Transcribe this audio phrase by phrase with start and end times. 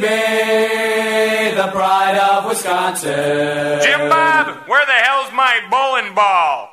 [0.00, 3.80] Baby, the pride of Wisconsin.
[3.80, 6.68] Jim Bob, where the hell's my bowling ball?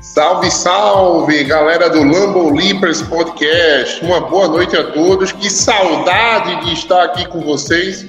[0.00, 4.04] Salve, salve, galera do Lambo Leapers Podcast.
[4.04, 5.32] Uma boa noite a todos.
[5.32, 8.06] Que saudade de estar aqui com vocês.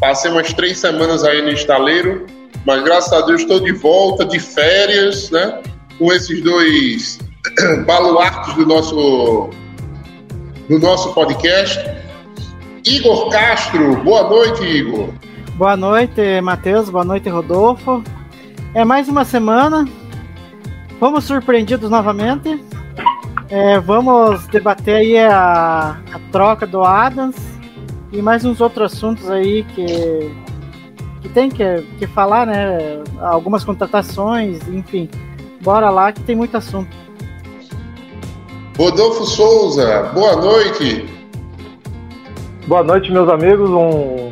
[0.00, 2.26] Passei umas três semanas aí no estaleiro,
[2.64, 5.60] mas graças a Deus estou de volta, de férias, né?
[5.98, 7.18] Com esses dois
[7.86, 9.50] baluartes do nosso,
[10.68, 12.07] do nosso podcast.
[12.88, 15.10] Igor Castro, boa noite, Igor.
[15.56, 16.88] Boa noite, Matheus.
[16.88, 18.02] Boa noite, Rodolfo.
[18.72, 19.86] É mais uma semana.
[20.98, 22.58] Fomos surpreendidos novamente.
[23.50, 27.36] É, vamos debater aí a, a, troca do Adams
[28.10, 30.34] e mais uns outros assuntos aí que,
[31.20, 33.02] que tem que, que falar, né?
[33.20, 35.10] Algumas contratações, enfim.
[35.60, 36.96] Bora lá que tem muito assunto.
[38.78, 41.17] Rodolfo Souza, boa noite.
[42.68, 43.70] Boa noite, meus amigos.
[43.70, 44.30] Um,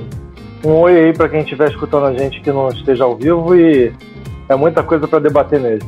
[0.62, 3.90] um oi aí para quem estiver escutando a gente que não esteja ao vivo e
[4.50, 5.82] é muita coisa para debater nele.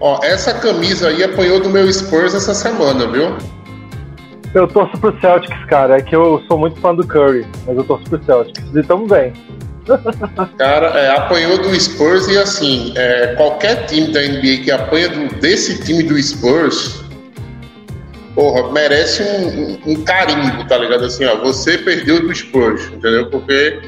[0.00, 3.36] Ó, essa camisa aí apanhou do meu Spurs essa semana, viu?
[4.52, 5.98] Eu torço pro Celtics, cara.
[5.98, 8.64] É que eu sou muito fã do Curry, mas eu torço pro Celtics.
[8.74, 9.32] E tamo bem.
[10.58, 15.34] Cara, é, apanhou do Spurs e assim, é, qualquer time da NBA que apanha do,
[15.36, 17.04] desse time do Spurs,
[18.40, 21.04] porra, merece um, um, tá ligado?
[21.04, 23.28] Assim, ó, você perdeu do Spurs, entendeu?
[23.28, 23.78] Porque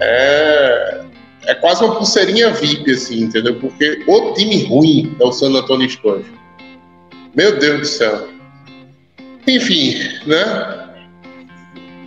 [0.00, 1.04] é,
[1.44, 3.54] é quase uma pulseirinha VIP, assim, entendeu?
[3.56, 6.24] Porque o time ruim é o San Antonio Spurs.
[7.34, 8.28] Meu Deus do céu.
[9.46, 10.88] Enfim, né?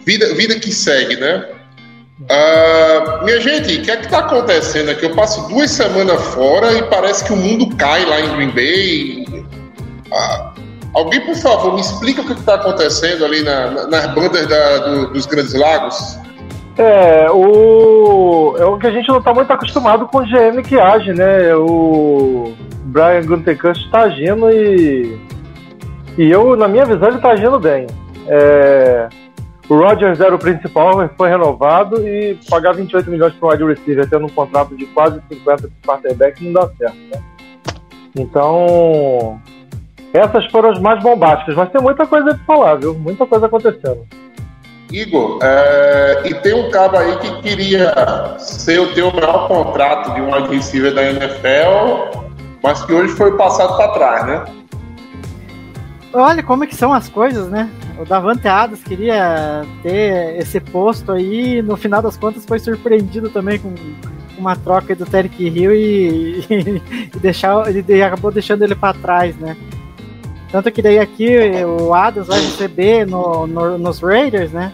[0.07, 1.47] Vida, vida que segue, né?
[2.22, 5.06] Uh, minha gente, o que é que tá acontecendo aqui?
[5.06, 9.46] Eu passo duas semanas fora e parece que o mundo cai lá em Green Bay.
[10.07, 10.54] Uh,
[10.95, 14.78] alguém, por favor, me explica o que está acontecendo ali na, na, nas bandas da,
[14.79, 16.17] do, dos Grandes Lagos?
[16.78, 20.79] É, o, é o que a gente não está muito acostumado com o GM que
[20.79, 21.55] age, né?
[21.55, 22.53] O
[22.85, 25.17] Brian Gutekunst está agindo e,
[26.17, 27.88] e eu, na minha visão, ele está agindo bem.
[28.28, 29.07] É,
[29.69, 34.09] o Rodgers era o principal, foi renovado e pagar 28 milhões para um wide receiver
[34.09, 37.22] tendo um contrato de quase 50 para quarterback não dá certo, né?
[38.17, 39.39] Então,
[40.16, 42.94] essas foram as mais bombásticas, mas tem muita coisa para falar, viu?
[42.94, 44.06] Muita coisa acontecendo.
[44.92, 50.22] Igor, é, e tem um cabo aí que queria ser o teu maior contrato de
[50.22, 52.20] um receiver da NFL,
[52.62, 54.46] mas que hoje foi passado para trás, né?
[56.14, 57.70] Olha como é que são as coisas, né?
[58.00, 63.59] O Davante Adams queria ter esse posto aí, no final das contas foi surpreendido também
[63.59, 63.74] com
[64.38, 66.82] uma troca do Terry Hill e, e,
[67.16, 69.58] e deixar, ele acabou deixando ele para trás, né?
[70.55, 71.35] Tanto que daí aqui
[71.66, 74.71] o Adams vai receber no, no, nos Raiders, né?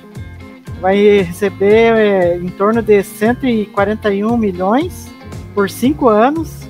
[0.80, 5.12] Vai receber é, em torno de 141 milhões
[5.56, 6.70] por cinco anos,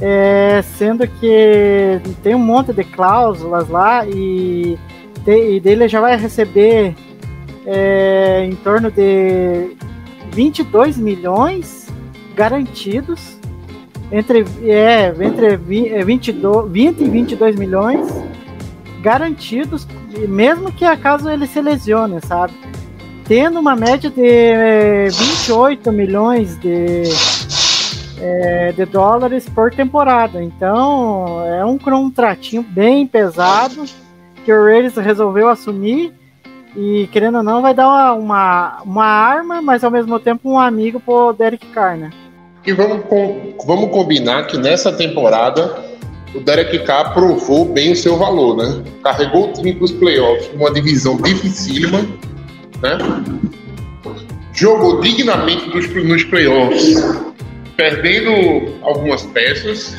[0.00, 4.78] é, sendo que tem um monte de cláusulas lá e,
[5.22, 6.94] te, e dele já vai receber
[7.66, 9.76] é, em torno de
[10.32, 11.88] 22 milhões
[12.34, 13.38] garantidos
[14.10, 18.29] entre, é, entre 22, 20 e 22 milhões
[19.00, 19.86] garantidos,
[20.28, 22.52] mesmo que acaso ele se lesione, sabe?
[23.26, 27.02] Tendo uma média de 28 milhões de,
[28.20, 30.42] é, de dólares por temporada.
[30.42, 33.84] Então é um contratinho bem pesado
[34.44, 36.12] que o Raiders resolveu assumir
[36.76, 40.58] e querendo ou não vai dar uma, uma, uma arma, mas ao mesmo tempo um
[40.58, 42.10] amigo pro Derek Carr, né?
[42.66, 43.02] E vamos,
[43.64, 45.89] vamos combinar que nessa temporada
[46.34, 48.84] o Derek Carr provou bem o seu valor, né?
[49.02, 52.00] Carregou o time para os playoffs, uma divisão dificílima,
[52.80, 52.98] né?
[54.52, 57.02] Jogou dignamente nos, playoffs,
[57.76, 59.96] perdendo algumas peças,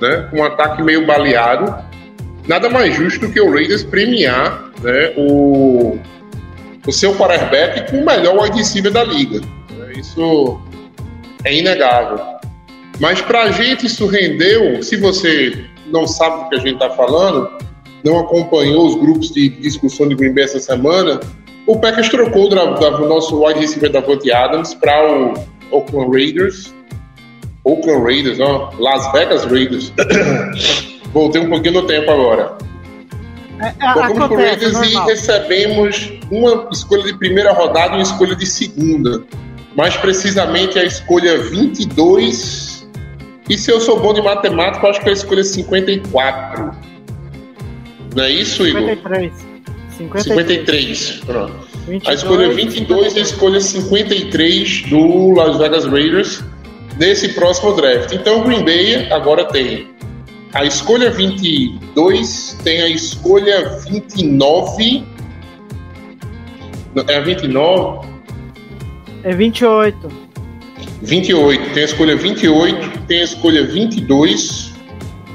[0.00, 0.28] né?
[0.32, 1.74] Um ataque meio baleado.
[2.46, 5.98] Nada mais justo que o Raiders premiar né, o,
[6.86, 9.40] o seu quarterback com o melhor wide receiver da liga.
[9.96, 10.60] Isso
[11.44, 12.39] é inegável.
[13.00, 17.50] Mas pra gente isso rendeu, se você não sabe do que a gente tá falando,
[18.04, 21.18] não acompanhou os grupos de discussão de Green Bay essa semana,
[21.66, 25.34] o Packers trocou o, dra- da- o nosso wide receiver Davante Adams para o
[25.70, 26.74] Oakland Raiders.
[27.64, 29.92] Oakland Raiders, ó, Las Vegas Raiders.
[31.12, 32.56] Voltei um pouquinho no tempo agora.
[33.60, 38.02] É, é, Trocamos pro acontece, Raiders e recebemos uma escolha de primeira rodada e uma
[38.02, 39.22] escolha de segunda.
[39.76, 42.69] Mais precisamente a escolha 22.
[43.50, 46.70] E se eu sou bom de matemática, eu acho que a escolha 54.
[48.14, 48.80] Não é isso, Igor?
[48.82, 49.32] 53.
[49.98, 50.24] 53.
[50.24, 51.20] 53.
[51.26, 51.70] Pronto.
[51.88, 56.44] 22, A escolha 22 e a escolha 53 do Las Vegas Raiders
[56.96, 58.12] nesse próximo draft.
[58.12, 59.88] Então o Green Bay agora tem
[60.52, 65.04] a escolha 22, tem a escolha 29.
[66.94, 68.08] Não, É a 29?
[69.24, 70.29] É 28.
[71.02, 71.72] 28.
[71.72, 74.74] Tem a escolha 28, tem a escolha 22.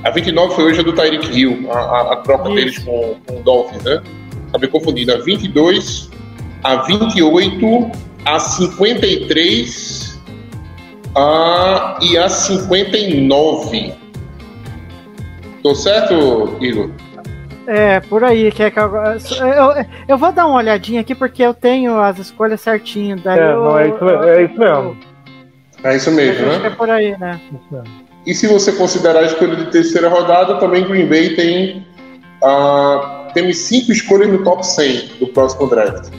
[0.04, 2.56] A 29 foi hoje a do Tyreek Hill, a, a- a troca Isso.
[2.56, 4.02] deles com, com o Dolphins, né?
[4.50, 5.14] Acabei confundindo.
[5.14, 6.10] A 22,
[6.64, 7.92] a 28,
[8.24, 10.22] a 53
[11.16, 13.94] a, e a 59.
[15.64, 16.92] Tô certo, Igor?
[17.66, 18.52] É, por aí.
[18.52, 22.20] Que é que eu, eu, eu vou dar uma olhadinha aqui porque eu tenho as
[22.20, 23.18] escolhas certinho.
[23.18, 24.96] Daí É, eu- não, é isso- é isso mesmo.
[25.86, 26.70] É isso mesmo, que é né?
[26.72, 27.40] por aí, né?
[28.26, 31.86] E se você considerar a escolha de terceira rodada, também Green Bay tem
[32.44, 36.10] ah, temos cinco escolhas no top 100 do próximo draft.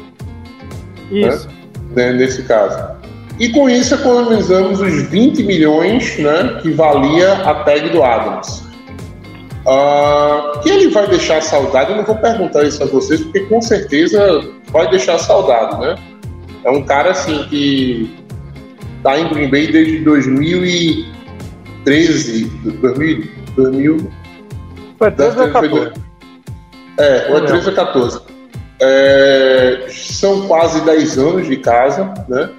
[1.11, 1.49] Isso.
[1.97, 2.97] né, nesse caso.
[3.41, 8.63] E com isso economizamos os 20 milhões né, que valia a tag do Adams.
[9.67, 13.61] Ah, que ele vai deixar saudade, eu não vou perguntar isso a vocês, porque com
[13.61, 15.97] certeza vai deixar saudade, né?
[16.63, 18.26] É um cara assim que
[19.07, 22.47] tá em Green Bay desde 2013,
[22.81, 24.11] 2000, 2000
[24.99, 25.93] Foi 13 ou 14.
[26.99, 28.21] é, ou é 13 ou 14.
[28.83, 32.51] É, são quase 10 anos de casa, né?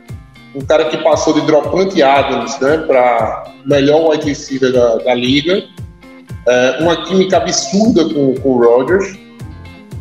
[0.56, 5.66] Um cara que passou de Dropante Adams, né, para melhor wide receiver da, da liga.
[6.48, 9.20] É, uma química absurda com, com o Rodgers.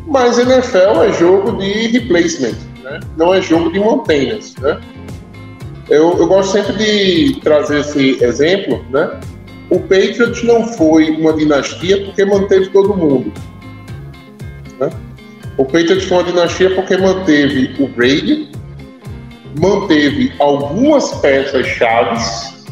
[0.07, 3.01] Mas NFL é jogo de replacement, né?
[3.17, 4.79] Não é jogo de montanhas, né?
[5.89, 9.19] Eu, eu gosto sempre de trazer esse exemplo, né?
[9.69, 13.31] O Patriots não foi uma dinastia porque manteve todo mundo.
[14.79, 14.89] né?
[15.57, 18.49] O Patriots foi uma dinastia porque manteve o Brady,
[19.59, 22.65] manteve algumas peças chaves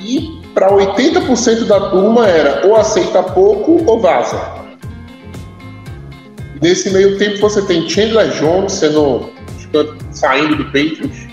[0.00, 4.60] e para 80% da turma era ou aceita pouco ou vaza.
[6.60, 9.30] Nesse meio tempo você tem Chandler Jones sendo
[10.10, 11.28] saindo do Patriots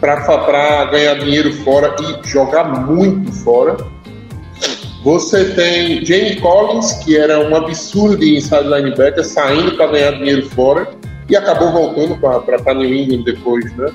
[0.00, 3.76] para ganhar dinheiro fora e jogar muito fora.
[5.02, 10.48] Você tem Jamie Collins, que era um absurdo de inside linebacker, saindo para ganhar dinheiro
[10.50, 10.90] fora
[11.28, 13.90] e acabou voltando para New England depois, né?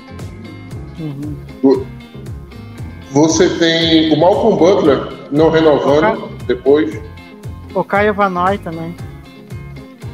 [3.12, 7.00] Você tem o Malcolm Butler não renovando depois.
[7.74, 8.94] O Caio Vanoy também.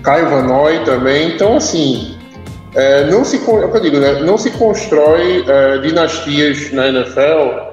[0.02, 1.34] Caio Vanoy também.
[1.34, 2.16] Então, assim,
[2.74, 4.20] é, não, se, é o que eu digo, né?
[4.20, 7.72] não se constrói é, dinastias na NFL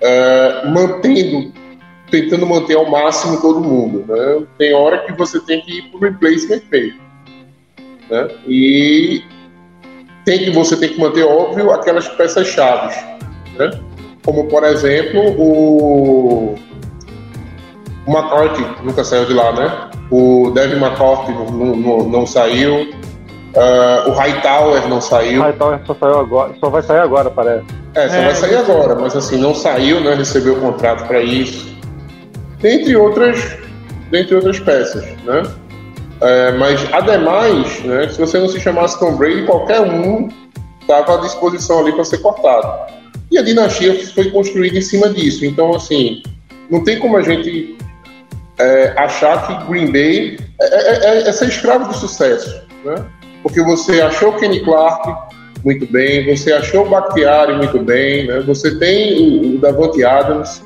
[0.00, 1.52] é, mantendo,
[2.10, 4.04] tentando manter ao máximo todo mundo.
[4.08, 4.46] Né?
[4.58, 7.00] Tem hora que você tem que ir para o replacement mesmo.
[8.10, 8.28] Né?
[8.46, 9.22] E
[10.24, 12.96] tem que, você tem que manter, óbvio, aquelas peças chaves.
[13.58, 13.70] Né?
[14.24, 16.54] Como, por exemplo, o
[18.06, 19.90] o McCarthy nunca saiu de lá, né?
[20.10, 22.90] O Devin McCarthy não, não, não saiu.
[23.56, 25.46] Ah, o Hightower não saiu.
[25.48, 26.54] Então só saiu agora.
[26.58, 27.64] Só vai sair agora, parece.
[27.94, 30.14] É, só É, vai sair agora, mas assim, não saiu, né?
[30.14, 31.70] Recebeu o contrato para isso.
[32.60, 33.56] Dentre outras,
[34.10, 35.42] dentre outras peças, né?
[36.20, 40.28] É, mas, ademais, né, se você não se chamasse Tom Brady, qualquer um
[40.80, 42.92] estava à disposição ali para ser cortado.
[43.30, 45.44] E a dinastia foi construída em cima disso.
[45.44, 46.22] Então, assim,
[46.70, 47.76] não tem como a gente
[48.58, 52.94] é, achar que Green Bay é, é- é- é ser escravo do sucesso, né?
[53.42, 55.32] Porque você achou Kenny Clark
[55.64, 58.40] muito bem, você achou o Bakhtiari muito bem, né?
[58.40, 60.62] Você tem o, o Davante Adams.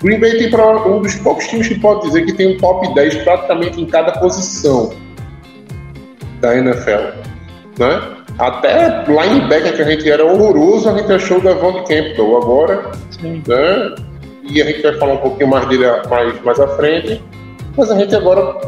[0.00, 3.16] Green Bay tem um dos poucos times que pode dizer que tem um top 10
[3.24, 4.92] praticamente em cada posição
[6.40, 7.18] da NFL,
[7.78, 8.18] né?
[8.38, 12.36] Até linebacker que a gente era horroroso, a gente achou o Davante Campbell.
[12.36, 13.42] Agora Sim.
[13.46, 13.94] né?
[14.44, 17.20] E a gente vai falar um pouquinho mais dele mais, mais à frente.
[17.76, 18.60] Mas a gente agora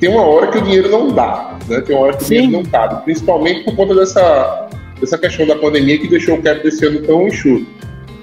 [0.00, 1.80] tem uma hora que o dinheiro não dá, né?
[1.80, 2.34] Tem uma hora que Sim.
[2.34, 4.68] o dinheiro não cabe, principalmente por conta dessa,
[5.00, 7.66] dessa questão da pandemia que deixou o cap desse ano tão enxuto.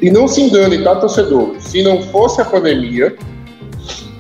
[0.02, 1.56] E não se engane, tá, torcedor?
[1.60, 3.16] Se não fosse a pandemia,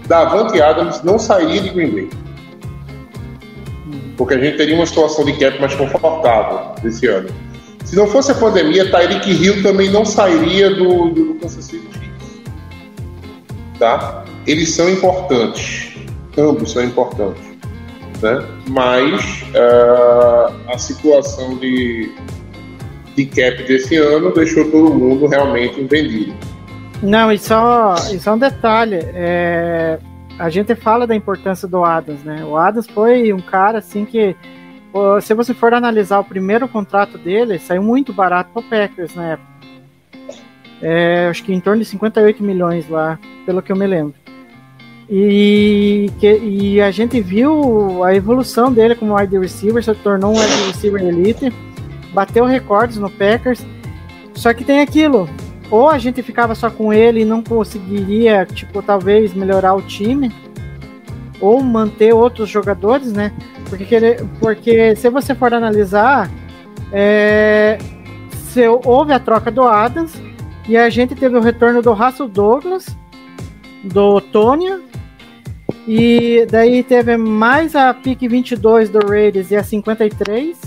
[0.07, 2.09] Davante Adams não sairia de Green Bay.
[4.17, 7.29] Porque a gente teria uma situação de cap mais confortável esse ano.
[7.83, 11.87] Se não fosse a pandemia, Tyreek Hill também não sairia do, do, do Kansas City
[11.93, 12.41] Chiefs.
[13.77, 14.23] Tá?
[14.47, 15.94] Eles são importantes.
[16.37, 17.43] Ambos são importantes.
[18.21, 18.45] Né?
[18.69, 22.11] Mas ah, a situação de,
[23.15, 26.33] de cap desse ano deixou todo mundo realmente vendido.
[27.01, 28.99] Não, e só, e só um detalhe.
[29.13, 29.99] é,
[30.37, 32.43] a gente fala da importância do Adams, né?
[32.43, 34.35] O Adams foi um cara assim que,
[35.21, 39.55] se você for analisar o primeiro contrato dele, saiu muito barato pro Packers na época.
[40.81, 44.24] É, acho que em torno de 58 milhões lá, pelo que eu me lembro.
[45.09, 50.39] E, que- e a gente viu a evolução dele como wide receiver, se tornou um
[50.39, 51.53] wide receiver elite,
[52.13, 53.63] bateu recordes no Packers.
[54.33, 55.29] Só que tem aquilo,
[55.69, 60.31] ou a gente ficava só com ele e não conseguiria, tipo, talvez melhorar o time,
[61.39, 63.31] ou manter outros jogadores, né?
[63.69, 63.97] Porque,
[64.39, 66.29] porque se você for analisar,
[66.91, 67.77] é,
[68.51, 70.13] se houve a troca do Adams
[70.67, 72.87] e a gente teve o retorno do Russell Douglas,
[73.83, 74.79] do Tonya,
[75.87, 80.59] e daí teve mais a pick 22 do Raiders e a 53,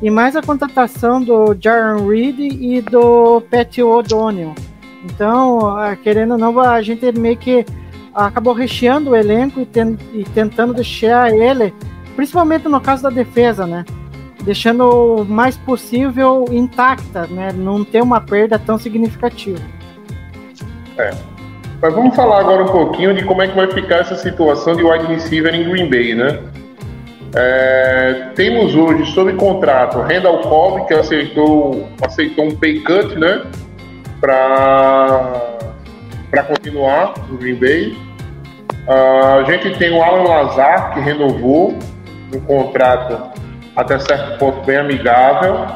[0.00, 4.54] e mais a contratação do Jaron Reed e do Pat O'Donnell.
[5.04, 7.64] Então, ah, querendo ou não, a gente meio que
[8.14, 11.72] acabou recheando o elenco e, ten- e tentando deixar ele,
[12.14, 13.84] principalmente no caso da defesa, né?
[14.44, 14.82] Deixando
[15.20, 17.52] o mais possível intacta, né?
[17.52, 19.60] Não ter uma perda tão significativa.
[21.82, 24.84] Mas vamos falar agora um pouquinho de como é que vai ficar essa situação de
[24.84, 26.38] wide receiver em Green Bay, né?
[27.34, 33.42] É, temos hoje sob contrato Randall Cobb, que aceitou, aceitou um pay cut, né?
[34.20, 35.58] Para
[36.46, 37.98] continuar no Green Bay.
[38.86, 41.76] Ah, a gente tem o Alan Lazar, que renovou
[42.32, 43.40] um contrato
[43.74, 45.66] até certo ponto bem amigável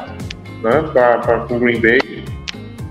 [0.63, 0.71] né,
[1.49, 2.23] com o Green Bay.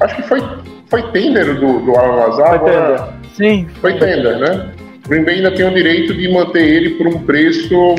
[0.00, 0.42] Acho que foi,
[0.88, 2.48] foi tender do, do Alan Lazar.
[2.60, 4.72] Foi agora- Sim, foi tender, né?
[5.08, 7.94] Green Bay ainda tem o direito de manter ele por um preço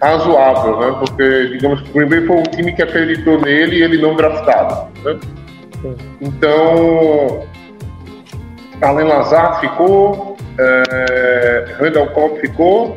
[0.00, 0.96] razoável, né?
[0.98, 4.14] Porque, digamos que o Green Bay foi um time que acreditou nele e ele não
[4.16, 5.18] draftado, né?
[6.20, 7.44] Então,
[8.80, 12.94] Allen Lazar ficou, é, Randall Cobb ficou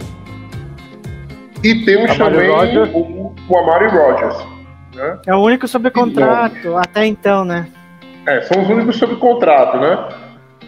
[1.64, 2.90] e temos Amari também Rodgers.
[2.94, 4.36] o, o Amari Rodgers,
[4.96, 5.18] né?
[5.26, 7.68] é o único sob contrato até então, né?
[8.28, 10.10] É, são os únicos sob contrato, né?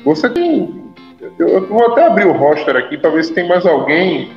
[0.05, 0.85] Você tem.
[1.39, 4.29] Eu, eu vou até abrir o roster aqui para ver se tem mais alguém,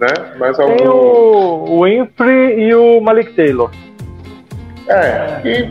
[0.00, 0.08] né?
[0.38, 0.76] Mais algum.
[0.76, 3.70] Tem o, Winfrey e o Malik Taylor.
[4.88, 5.70] É, que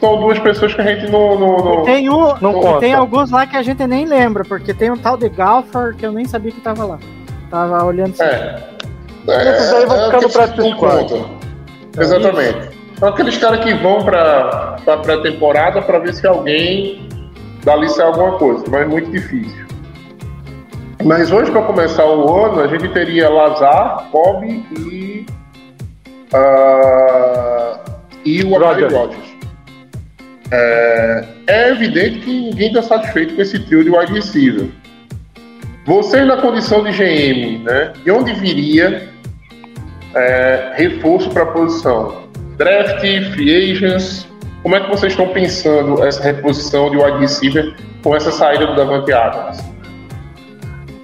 [0.00, 1.38] são duas pessoas que a gente não.
[1.38, 2.80] não, não- Tem, um, Não e conta.
[2.80, 6.04] tem alguns lá que a gente nem lembra, porque tem um tal de Galfer que
[6.04, 6.98] eu nem sabia que tava lá.
[7.50, 8.22] Tava olhando assim.
[8.24, 8.56] É.
[9.26, 11.08] Esses aí vão practice não squad.
[11.08, 11.30] contam.
[11.98, 12.73] Exatamente.
[13.04, 17.06] São aqueles caras que vão para a pré-temporada para ver se alguém
[17.62, 19.66] dali sai alguma coisa, mas é muito difícil.
[21.04, 25.26] Mas hoje, para começar o ano, a gente teria Lazar, Cobb e.
[26.32, 27.78] ah,
[28.24, 28.94] e o Amari Rodgers.
[28.94, 29.36] Rodgers.
[30.50, 34.70] É, é evidente que ninguém está satisfeito com esse trio de wide receiver.
[35.84, 39.10] Vocês, na condição de GM, né, de onde viria
[40.14, 42.23] é, reforço para a posição?
[42.56, 44.28] Draft, free agents?
[44.62, 48.74] Como é que vocês estão pensando essa reposição de wide receiver com essa saída do
[48.74, 49.74] Davante Adams?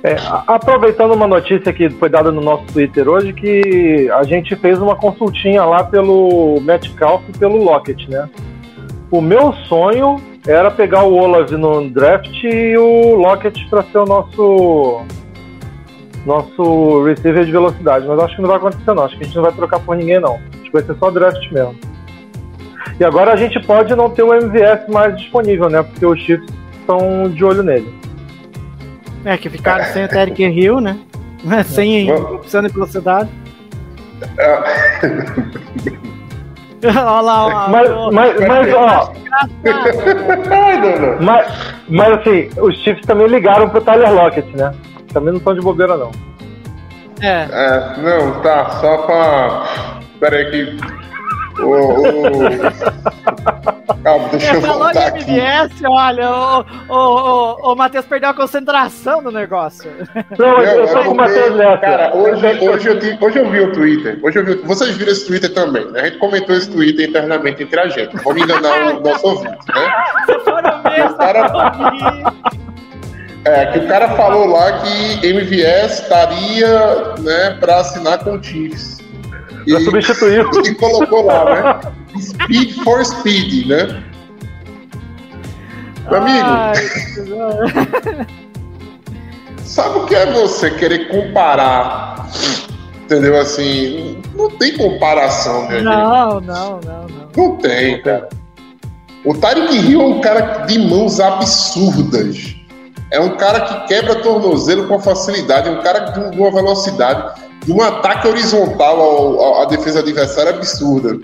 [0.02, 0.16] É,
[0.46, 4.96] aproveitando uma notícia que foi dada no nosso Twitter hoje, que a gente fez uma
[4.96, 8.26] consultinha lá pelo Metcalf e pelo Lockett, né?
[9.10, 10.16] O meu sonho
[10.46, 15.04] era pegar o Olave no draft e o Lockett para ser o nosso
[16.24, 19.36] nosso receiver de velocidade, mas acho que não vai acontecer não, acho que a gente
[19.36, 20.38] não vai trocar por ninguém não.
[20.70, 21.76] Que vai ser só draft mesmo.
[22.98, 25.82] E agora a gente pode não ter o MVS mais disponível, né?
[25.82, 26.48] Porque os Chiefs
[26.80, 27.92] estão de olho nele.
[29.24, 30.98] É, que ficaram sem o Derek Hill, né?
[31.66, 33.30] sem opção de velocidade.
[36.82, 37.68] Olha lá, ó.
[37.68, 39.12] Mas, ó, mas, mas, ó,
[41.20, 41.46] mas,
[41.88, 44.72] mas assim, os Chiefs também ligaram pro Tyler Lockett, né?
[45.12, 46.10] Também não estão de bobeira, não.
[47.20, 49.99] É, É, não, tá, só pra.
[50.20, 50.76] Pera aí que.
[51.60, 52.32] O, o...
[54.02, 55.30] Calma, deixa eu falou voltar de aqui.
[55.32, 59.90] MVS, olha, o, o, o, o Matheus perdeu a concentração do negócio.
[60.38, 61.78] Não, eu, eu tô é com o Matheus nessa.
[61.78, 64.18] Cara, hoje, hoje, eu ti- hoje eu vi o Twitter.
[64.22, 66.00] Hoje eu vi, o- vocês viram esse Twitter também, né?
[66.00, 68.16] A gente comentou esse Twitter internamente entre a gente.
[68.24, 69.92] Vamos enganar o nosso ouvinte, né?
[70.28, 72.32] no mês cara-
[73.44, 78.99] É, que o cara falou lá que MVS estaria, né, pra assinar com o Chiefs.
[79.70, 80.46] E, Pra substituir.
[80.66, 81.80] e colocou lá, né?
[82.20, 84.02] Speed for Speed, né?
[86.10, 86.48] Meu amigo,
[89.62, 92.28] sabe o que é você querer comparar?
[93.04, 93.38] Entendeu?
[93.38, 95.84] Assim, não tem comparação, meu amigo.
[95.84, 97.28] não, não, não, não.
[97.36, 98.28] Não tem, cara.
[99.24, 102.56] O Tarek Hill é um cara de mãos absurdas.
[103.12, 107.72] É um cara que quebra tornozelo com facilidade, é um cara de uma velocidade, de
[107.72, 111.18] um ataque horizontal ao- ao- à defesa adversária absurda.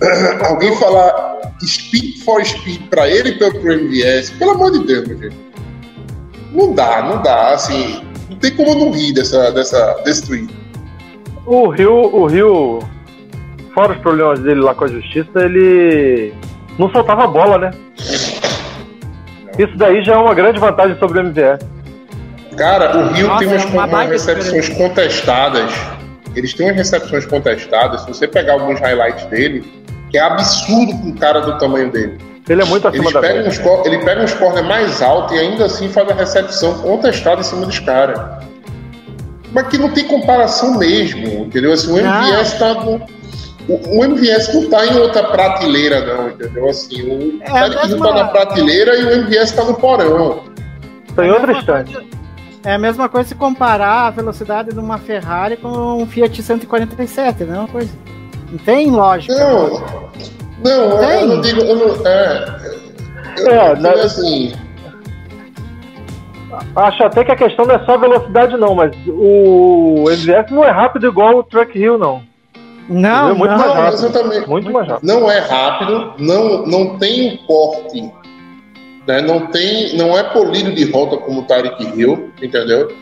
[0.48, 5.06] Alguém falar speed for speed pra ele e pro pro MVS, pelo amor de Deus,
[5.08, 5.36] meu gente.
[6.52, 7.50] Não dá, não dá.
[7.54, 10.54] Assim, não tem como não rir dessa, dessa, desse tweet.
[11.46, 12.78] O Rio, o Rio,
[13.74, 16.32] fora os problemas dele lá com a justiça, ele
[16.78, 17.70] não soltava a bola, né?
[19.58, 21.60] Isso daí já é uma grande vantagem sobre o MVS.
[22.56, 25.72] Cara, o Rio Nossa, tem umas, é uma umas recepções contestadas.
[26.34, 28.02] Eles têm umas recepções contestadas.
[28.02, 29.64] Se você pegar alguns highlights dele,
[30.10, 32.18] que é absurdo com um cara do tamanho dele.
[32.48, 35.64] Ele é muito acima Eles da pegam ele pega uns corner mais altos e ainda
[35.66, 38.20] assim faz a recepção contestada em cima dos caras.
[39.52, 41.72] Mas que não tem comparação mesmo, entendeu?
[41.72, 43.06] Assim, o MVS tá no,
[43.68, 46.68] o, o MVS não tá em outra prateleira, não, entendeu?
[46.68, 50.44] Assim, o É Tarek mesma- tá na prateleira e o MVS tá no porão.
[51.08, 51.92] Está em É outra instante.
[51.94, 52.21] coisa-
[52.64, 57.44] É a mesma coisa se comparar a velocidade de uma Ferrari com um Fiat 147,
[57.44, 57.92] não é uma coisa.
[58.50, 59.34] Não tem lógica.
[59.34, 59.80] Não,
[60.62, 61.20] não, eu, Tem?
[61.22, 61.60] eu não digo.
[61.62, 62.56] Eu não, é,
[63.38, 63.90] eu, É, digo né?
[64.02, 64.52] assim.
[66.76, 70.70] Acho até que a questão não é só velocidade, não, mas o MVS não é
[70.70, 72.22] rápido igual o Truck Hill, não.
[72.88, 73.58] Não, É muito não.
[73.58, 73.94] mais Não, rápido.
[74.06, 74.48] exatamente.
[74.48, 75.06] Muito mais rápido.
[75.06, 78.12] Não é rápido, não, não tem um corte,
[79.06, 79.20] né?
[79.20, 82.92] não, tem, não é polido de rota como o Tarek Hill, entendeu?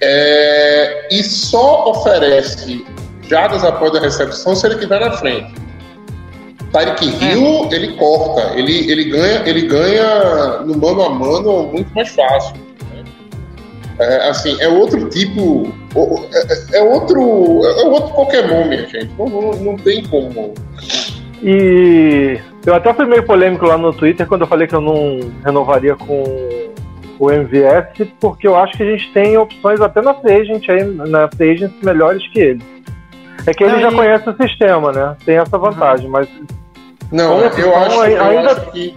[0.00, 2.84] É, e só oferece
[3.28, 5.54] jadas após a recepção se ele estiver na frente.
[6.72, 12.08] Tarek Hill, ele corta, ele, ele, ganha, ele ganha no mano a mano muito mais
[12.08, 12.56] fácil.
[12.92, 13.04] né?
[13.98, 15.70] É, assim, é outro tipo.
[15.94, 16.26] o-
[16.72, 17.20] É, é outro.
[17.64, 19.10] É outro Pokémon, minha gente.
[19.18, 20.54] Não, não, não tem como.
[21.42, 25.18] E eu até fui meio polêmico lá no Twitter quando eu falei que eu não
[25.44, 26.22] renovaria com
[27.18, 30.84] o MVS, porque eu acho que a gente tem opções até na Free Agent, aí,
[30.84, 32.62] na Free Agent melhores que ele.
[33.46, 35.16] É que ele Não, já e- conhece o sistema, né?
[35.24, 36.28] Tem essa vantagem, mas
[37.10, 38.94] Não, Como eu opção, acho, eu ainda- acho que.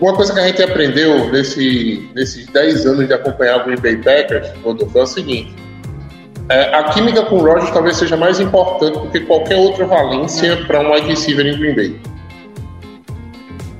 [0.00, 3.96] Uma coisa que a gente aprendeu nesse, nesses 10 anos de acompanhar o Green Bay
[3.96, 5.54] Packers, Rodolfo, é o seguinte.
[6.48, 10.56] É, a química com o Rodgers talvez seja mais importante do que qualquer outra valência
[10.66, 12.00] para um wide receiver em Green Bay.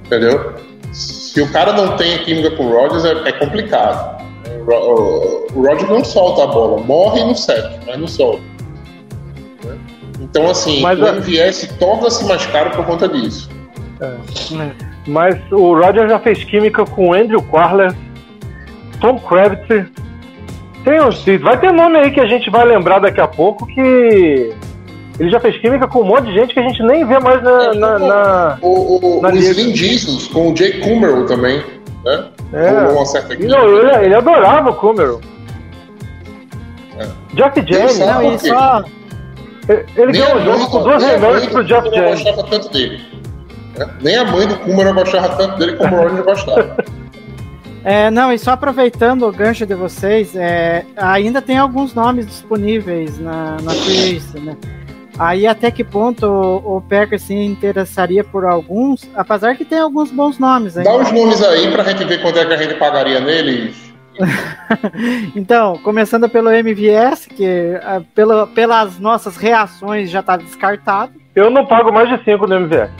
[0.07, 0.55] Entendeu?
[0.93, 4.23] Se o cara não tem química com o Rodgers, é, é complicado.
[4.61, 8.41] O, Ro- o Rodgers não solta a bola, morre no set, mas não solta.
[9.65, 9.77] Né?
[10.21, 13.51] Então, assim, Mas o a- MVS torna-se mais caro por conta disso.
[15.07, 17.95] Mas o Roger já fez química com Andrew Quarler,
[19.01, 19.91] Tom Kravitz.
[20.85, 24.53] Tem uns, vai ter nome aí que a gente vai lembrar daqui a pouco que
[25.19, 27.43] ele já fez química com um monte de gente que a gente nem vê mais
[27.43, 27.75] na.
[27.75, 29.51] na- na- O, o, na o liga.
[29.53, 31.63] Slim Jesus com o Jay Kummerow também,
[32.05, 32.25] né?
[32.53, 32.71] É.
[32.93, 35.21] Uma certa não, ele, ele adorava o Kummerow.
[36.99, 37.07] É.
[37.35, 38.49] Jeff James, Não, e quê?
[38.49, 38.85] só.
[39.69, 42.23] ele ele ganhou o jogo com duas remédios pro Jeff James.
[42.51, 43.01] tanto dele.
[43.79, 43.89] né?
[44.03, 46.77] Nem a mãe do Kummerow gostava tanto dele como o Rodgers gostava.
[47.85, 53.19] É, não, e só aproveitando o gancho de vocês, é, ainda tem alguns nomes disponíveis
[53.19, 54.57] na, na agency, né?
[55.19, 60.11] Aí até que ponto o, o Packers se interessaria por alguns, apesar que tem alguns
[60.11, 61.05] bons nomes Dá ainda.
[61.05, 63.77] os nomes aí pra gente ver quanto é que a gente pagaria neles.
[65.35, 71.13] Então, começando pelo MVS, que ah, pela, pelas nossas reações já está descartado.
[71.35, 72.91] Eu não pago mais de 5 no MVS.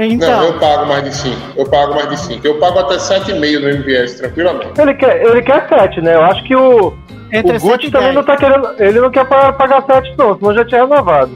[0.00, 1.36] Então, Não, eu pago mais de 5.
[1.56, 2.46] Eu pago mais de 5.
[2.46, 4.80] Eu pago até 7,5 no MVS, tranquilamente.
[4.80, 6.14] Ele quer, ele quer 7, né?
[6.14, 6.94] Eu acho que o,
[7.32, 8.14] entre o 7 Gucci também 10.
[8.14, 8.68] não tá querendo.
[8.78, 11.30] Ele não quer pa- pagar 7, não, senão já tinha renovado.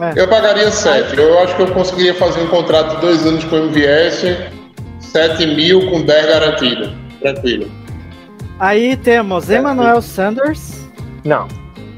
[0.00, 0.20] É.
[0.20, 1.18] Eu pagaria 7.
[1.18, 4.36] Eu acho que eu conseguiria fazer um contrato de dois anos com o MVS,
[4.98, 6.90] 7 mil com 10 garantido.
[7.20, 7.70] Tranquilo.
[8.58, 10.88] Aí temos Emmanuel Sanders.
[11.24, 11.46] Não.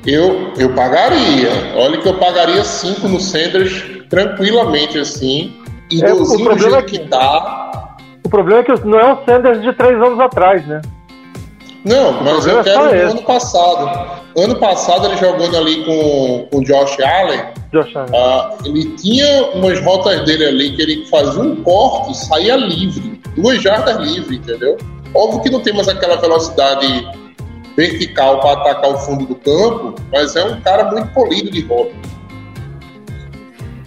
[0.04, 1.48] Eu, eu pagaria.
[1.76, 5.56] Olha que eu pagaria 5 no Sanders tranquilamente assim.
[5.92, 7.96] E É, o problema é que- tá.
[8.24, 10.80] O problema é que não é o Sanders de 3 anos atrás, né?
[11.84, 13.12] Não, mas eu é quero esse.
[13.12, 14.10] ano passado.
[14.38, 17.40] Ano passado ele jogando ali com com o Josh Allen,
[17.72, 18.10] Josh Allen.
[18.14, 23.20] ah, ele tinha umas rotas dele ali que ele fazia um corte e saía livre,
[23.36, 24.76] duas jardas livre, entendeu?
[25.14, 27.06] Óbvio que não tem mais aquela velocidade
[27.76, 31.90] vertical para atacar o fundo do campo, mas é um cara muito polido de rota.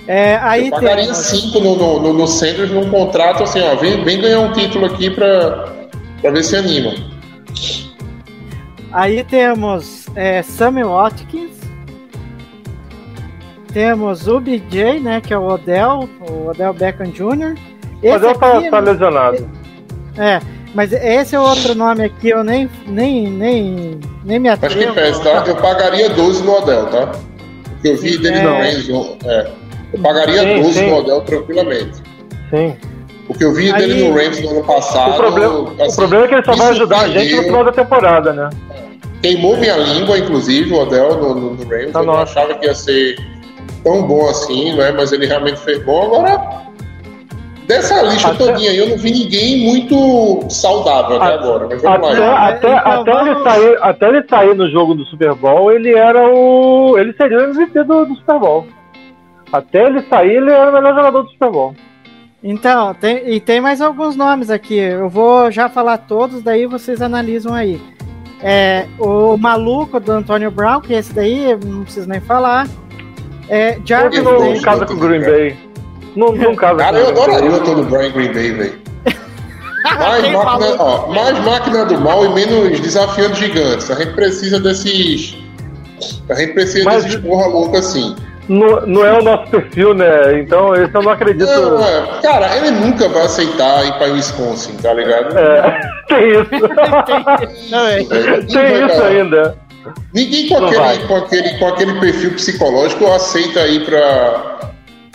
[0.07, 3.75] É, aí Eu pagaria temos, cinco no, no, no, no Sanders num contrato assim, ó,
[3.75, 5.73] vem, vem ganhar um título aqui pra,
[6.21, 6.93] pra ver se anima.
[8.91, 11.55] aí temos é, Sammy Watkins.
[13.73, 15.19] Temos o BJ, né?
[15.19, 17.55] Que é o Odell, o Odell Beckham Jr.
[18.01, 19.49] Esse ele tá, aqui, tá lesionado.
[20.17, 20.39] é,
[20.73, 24.93] mas esse é outro nome aqui, eu nem, nem, nem, nem me Acho que atrevo.
[24.93, 25.43] pesa, tá?
[25.47, 27.11] Eu pagaria 12 no Odell, tá?
[27.73, 28.43] Porque eu vi dele É.
[28.43, 29.51] no é.
[29.95, 30.89] Eu pagaria Sim, 12 sim.
[30.89, 32.01] no Odell tranquilamente.
[32.49, 32.75] Sim.
[33.27, 35.11] Porque eu vi Aí- dele no Rams no ano passado.
[35.13, 37.63] O problema, o assim, problema é que ele só vai ajudar a gente no final
[37.63, 38.49] da temporada, né?
[39.21, 41.91] Queimou minha língua, inclusive, o Odell no, no, no Rams.
[41.91, 43.15] Tá eu não achava que ia ser
[43.83, 44.91] tão bom assim, né?
[44.91, 46.03] Mas ele realmente fez bom.
[46.05, 46.39] Agora,
[47.67, 51.67] dessa lista Até- todinha aí, eu não vi ninguém muito saudável até A- agora.
[51.67, 52.25] Mas vamos Até, lá.
[52.25, 55.95] É, até, então até, ele sair, até ele sair no jogo do Super Bowl, ele
[55.95, 56.95] era o.
[56.99, 58.67] Ele seria o MVP do, do Super Bowl.
[59.51, 61.75] Até ele sair, ele era o melhor jogador do Super Bowl.
[62.43, 64.75] Então, tem, e tem mais alguns nomes aqui.
[64.77, 67.81] Eu vou já falar todos, daí vocês analisam aí.
[68.41, 72.67] É, o maluco do Antônio Brown, que esse daí eu não preciso nem falar.
[73.49, 74.61] É, Jarvis não Landry.
[74.61, 75.57] casa com o Green Bay.
[76.15, 78.79] Não, não casa Cara, com eu adoraria o Antônio Brown em Green Bay, velho.
[79.83, 83.89] Mais máquina, ó, mais máquina do mal e menos desafiando gigantes.
[83.91, 85.37] A gente precisa desses.
[86.27, 88.15] A gente precisa Mas- desses porra louca assim.
[88.47, 90.39] Não, não é o nosso perfil, né?
[90.39, 91.45] Então, esse eu não acredito.
[91.45, 95.37] Não, é, cara, ele nunca vai aceitar ir pra Wisconsin, tá ligado?
[95.37, 97.71] É, tem isso.
[97.71, 98.01] Não, é.
[98.01, 99.57] É, ninguém tem isso ainda.
[100.13, 104.59] Ninguém com aquele, com, aquele, com aquele perfil psicológico aceita ir pra.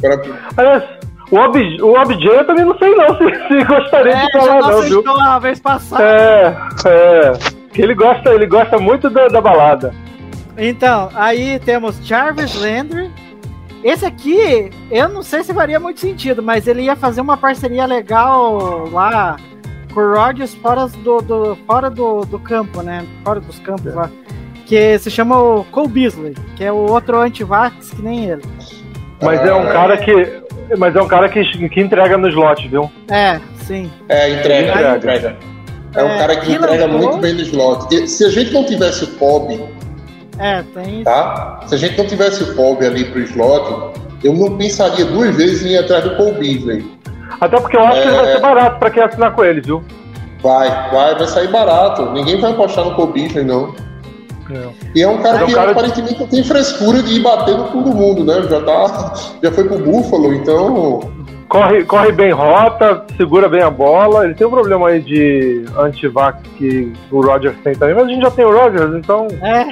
[0.00, 0.20] pra
[0.56, 0.84] Aliás,
[1.30, 4.60] o, Ob, o OBJ eu também não sei não se, se gostaria É, de falar
[4.60, 5.00] não não, viu?
[5.00, 6.02] aceitou a vez passada.
[6.04, 7.32] É, é.
[7.72, 9.94] Que ele gosta, ele gosta muito da, da balada.
[10.58, 13.10] Então, aí temos Jarvis Landry.
[13.82, 17.86] Esse aqui, eu não sei se faria muito sentido, mas ele ia fazer uma parceria
[17.86, 19.36] legal lá
[19.94, 23.06] com o Rodgers fora do, do- fora do, do campo, né?
[23.24, 24.10] Fora dos campos lá.
[24.66, 28.42] Que se chama o Cole Beasley, que é o outro anti-vax que nem ele.
[29.22, 30.12] Mas é um cara que.
[30.78, 32.88] Mas é um cara que, que entrega no slot, viu?
[33.10, 33.90] É, sim.
[34.08, 34.96] É, entrega, Entrega.
[34.96, 35.36] entrega.
[35.96, 38.06] É um É, cara que entrega muito bem no slot.
[38.06, 39.60] Se a gente não tivesse o Pob,
[40.40, 41.05] É, tem.
[41.05, 41.61] tá?
[41.66, 45.64] Se a gente não tivesse o Pob ali pro slot, eu não pensaria duas vezes
[45.64, 46.85] em ir atrás do Cole Beasley.
[47.40, 48.33] Até porque eu acho que ele vai É.
[48.35, 49.83] ser barato pra quem assinar com ele, viu?
[50.42, 52.11] Vai, vai, vai sair barato.
[52.12, 53.74] Ninguém vai apostar no Cole Beasley, não.
[54.96, 57.57] E é um cara É um que cara- aparentemente não tem frescura de ir bater
[57.57, 58.42] no todo mundo, né?
[58.50, 61.00] Já, tá, já foi pro Buffalo, então.
[61.48, 64.24] Corre, corre bem rota, segura bem a bola.
[64.24, 68.22] Ele tem um problema aí de anti-vax que o Rodgers tem também, mas a gente
[68.22, 69.66] já tem o Rodgers, então É,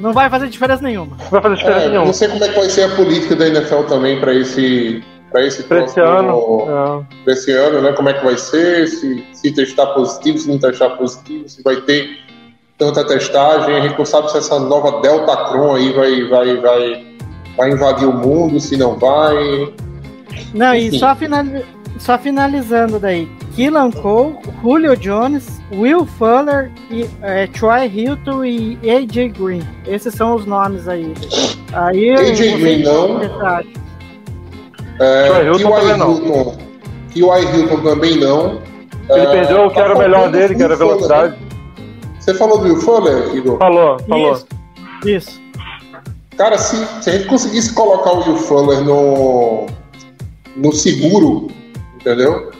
[0.00, 1.16] não vai fazer diferença nenhuma.
[1.30, 2.06] vai fazer diferença É, nenhuma.
[2.06, 5.02] não sei como é que vai ser a política da NFL também para esse.
[5.30, 7.04] Pra esse, Pra esse próximo- ano.
[7.08, 7.24] é.
[7.24, 7.92] pra esse ano, né?
[7.92, 8.88] Como é que vai ser?
[8.88, 12.18] Se, se testar positivo, se não testar positivo, se vai ter
[12.76, 13.76] tanta testagem.
[13.76, 17.06] A gente não sabe se essa nova Delta Cron aí vai, vai, vai,
[17.56, 19.72] vai invadir o mundo, se não vai.
[20.52, 20.98] Não, e Enfim.
[20.98, 21.64] só, finali-
[22.00, 23.28] só finalizando daí.
[23.54, 29.62] Keelan Cole, Julio Jones, Will Fuller, e, é, Troy Hilton e AJ Green.
[29.86, 31.12] Esses são os nomes aí.
[31.72, 33.20] Aí AJ Green não.
[34.98, 36.12] É, Troy Hilton também não.
[36.16, 36.58] Hilton,
[37.12, 37.56] T.Y.
[37.56, 38.60] Hilton também não.
[39.10, 41.32] Ele É, perdeu o que tá era o melhor faltando dele, que era velocidade.
[41.32, 41.38] né?
[42.18, 43.58] Você falou do Will Fuller, Igor?
[43.58, 44.32] Falou, falou.
[44.32, 44.46] Isso.
[45.04, 45.40] Isso.
[46.36, 49.66] Cara, se, se a gente conseguisse colocar o Will Fuller no,
[50.56, 51.48] no seguro,
[52.00, 52.50] entendeu?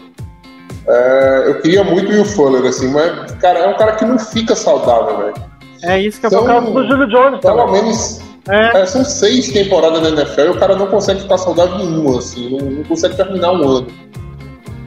[0.87, 4.19] É, eu queria muito o Will Fuller, assim, mas, cara, é um cara que não
[4.19, 5.35] fica saudável, velho.
[5.83, 7.83] É isso que Então, O caso do Julio Jones Pelo também.
[7.83, 11.79] menos É, é, são seis temporadas na NFL e o cara não consegue ficar saudável
[11.79, 13.87] em uma, assim, não, não consegue terminar um ano.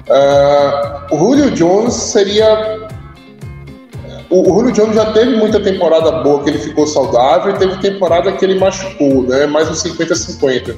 [0.09, 2.79] É, o Julio Jones seria.
[4.29, 7.77] O, o Julio Jones já teve muita temporada boa que ele ficou saudável e teve
[7.77, 9.45] temporada que ele machucou, né?
[9.45, 10.75] Mais um 50-50.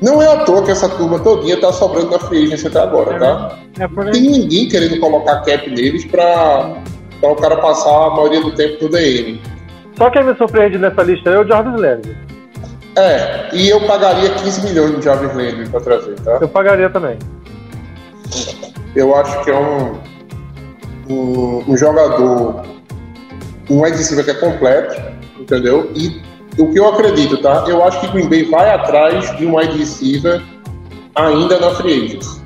[0.00, 3.18] Não é à toa que essa turma todinha tá sobrando na free agency até agora,
[3.18, 3.58] tá?
[3.78, 6.76] é por Não tem ninguém querendo colocar cap neles pra,
[7.20, 9.40] pra o cara passar a maioria do tempo no DM.
[9.96, 12.16] Só quem me surpreende nessa lista é o Jarvis Landry.
[12.96, 16.38] É, e eu pagaria 15 milhões no Jarvis Landry pra trazer, tá?
[16.40, 17.18] Eu pagaria também.
[18.94, 19.98] Eu acho que é um,
[21.08, 22.64] um, um jogador
[23.68, 25.00] um wide receiver que é completo,
[25.38, 25.90] entendeu?
[25.94, 26.22] E
[26.58, 27.64] o que eu acredito, tá?
[27.68, 30.42] Eu acho que Green Bay vai atrás de um wide receiver
[31.14, 32.42] ainda na free agents,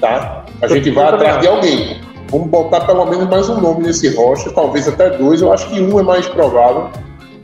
[0.00, 0.44] tá?
[0.60, 2.00] A gente vai atrás de alguém.
[2.30, 5.42] Vamos botar pelo menos mais um nome nesse roster, talvez até dois.
[5.42, 6.90] Eu acho que um é mais provável.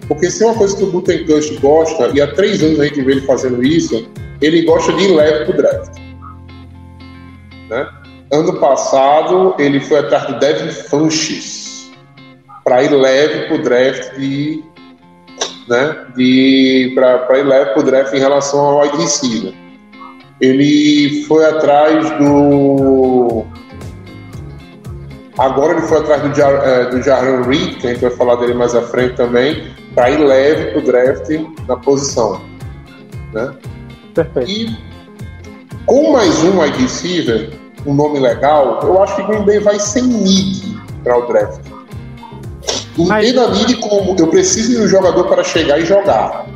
[0.07, 3.03] Porque se é uma coisa que o Gutenkust gosta, e há três anos a gente
[3.03, 4.09] vê ele fazendo isso,
[4.41, 5.99] ele gosta de ir leve pro draft.
[7.69, 7.87] Né?
[8.33, 11.91] Ano passado, ele foi atrás do Devin Funches
[12.65, 14.65] para ir leve pro draft de.
[15.69, 19.53] Né, de para ir leve pro draft em relação ao wide receiver.
[20.41, 23.45] Ele foi atrás do
[25.39, 28.35] Agora ele foi atrás do, Jar, é, do Jarran Reed, que a gente vai falar
[28.37, 31.29] dele mais à frente também, para ir leve para o draft
[31.69, 32.43] na posição.
[33.33, 33.55] Né?
[34.15, 34.51] Perfeito.
[34.51, 34.79] E
[35.87, 37.51] com mais um wide receiver,
[37.87, 41.61] um nome legal, eu acho que Green Bay vai sem need para o draft.
[42.99, 46.47] Entenda a need como eu preciso de um jogador para chegar e jogar.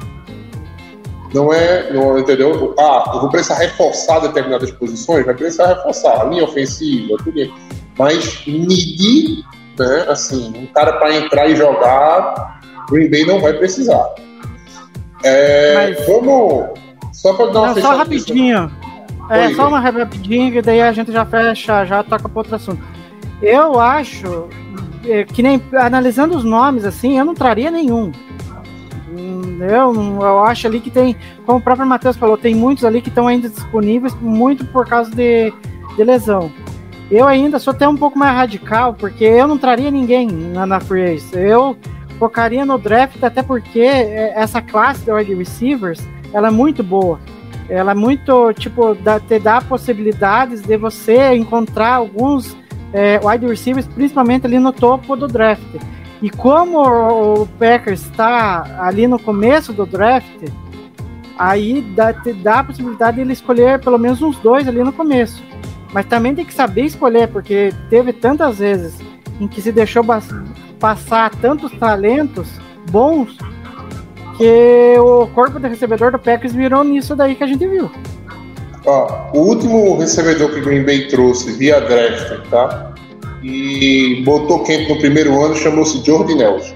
[1.33, 2.75] Não é, não, entendeu?
[2.79, 7.55] Ah, eu vou precisar reforçar determinadas posições, vai precisar reforçar a linha ofensiva, tudo isso
[7.99, 9.45] mas medir,
[9.79, 14.07] né, assim, um cara para entrar e jogar, Green Bay não vai precisar.
[15.25, 16.07] É, mas...
[16.07, 16.71] Vamos.
[17.13, 18.73] Só para dar uma não, Só rapidinho.
[19.31, 22.57] É, Oi, só uma rapidinho, que daí a gente já fecha, já toca para outro
[22.57, 22.83] assunto.
[23.41, 24.49] Eu acho
[25.05, 28.13] é, que nem analisando os nomes assim, eu não traria nenhum.
[29.61, 33.09] Eu, eu acho ali que tem, como o próprio Matheus falou, tem muitos ali que
[33.09, 35.53] estão ainda disponíveis, muito por causa de,
[35.97, 36.51] de lesão.
[37.11, 40.81] Eu ainda sou até um pouco mais radical, porque eu não traria ninguém na, na
[40.81, 41.37] Free Ace.
[41.37, 41.77] Eu
[42.19, 46.01] focaria no draft, até porque é, essa classe de wide receivers,
[46.33, 47.21] ela é muito boa.
[47.69, 52.57] Ela é muito, tipo, dá, te dá possibilidades de você encontrar alguns
[52.93, 55.63] é, wide receivers, principalmente ali no topo do draft.
[56.21, 56.79] E como
[57.43, 60.49] o Packers está ali no começo do draft,
[61.39, 65.43] aí dá, dá a possibilidade de ele escolher pelo menos uns dois ali no começo.
[65.93, 68.99] Mas também tem que saber escolher, porque teve tantas vezes
[69.41, 70.05] em que se deixou
[70.79, 72.49] passar tantos talentos
[72.91, 73.37] bons
[74.37, 77.91] que o corpo de recebedor do Packers virou nisso daí que a gente viu.
[78.85, 82.93] Ó, o último recebedor que o Green Bay trouxe via draft, tá?
[83.43, 86.75] E botou quente no primeiro ano chamou-se Jordi Nelson.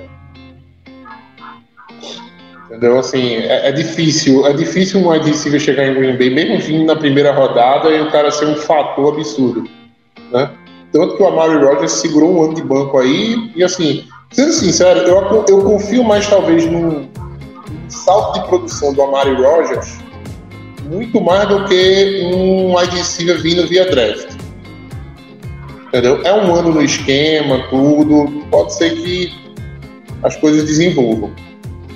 [2.66, 2.98] Entendeu?
[2.98, 4.46] Assim, é, é, difícil.
[4.46, 8.10] É difícil um receiver chegar em Green Bay, mesmo vindo na primeira rodada, e o
[8.10, 9.68] cara ser um fator absurdo.
[10.32, 10.50] Né?
[10.92, 15.00] Tanto que o Amari Rogers segurou um ano de banco aí, e assim, sendo sincero,
[15.00, 17.08] eu, eu confio mais talvez num,
[17.88, 19.98] salto de produção do Amari Rogers,
[20.86, 24.28] muito mais do que um receiver vindo via draft.
[25.88, 26.20] Entendeu?
[26.24, 28.44] É um ano no esquema, tudo.
[28.50, 29.32] Pode ser que
[30.22, 31.32] as coisas desenvolvam.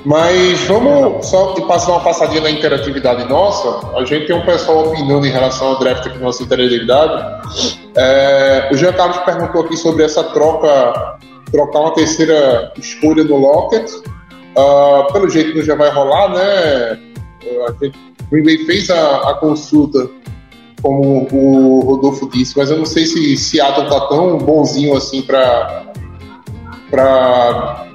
[0.05, 3.87] Mas vamos só passar uma passadinha na interatividade nossa.
[3.97, 7.43] A gente tem um pessoal opinando em relação ao draft aqui na nossa interatividade.
[7.95, 11.19] É, o Jean Carlos perguntou aqui sobre essa troca,
[11.53, 13.93] trocar uma terceira escolha no Lockett.
[14.57, 16.99] Uh, pelo jeito não já vai rolar, né?
[17.45, 20.09] O Green Bay fez a, a, consulta,
[20.83, 25.87] como o Rodolfo disse, mas eu não sei se Seattle tá tão bonzinho assim para
[26.91, 27.87] para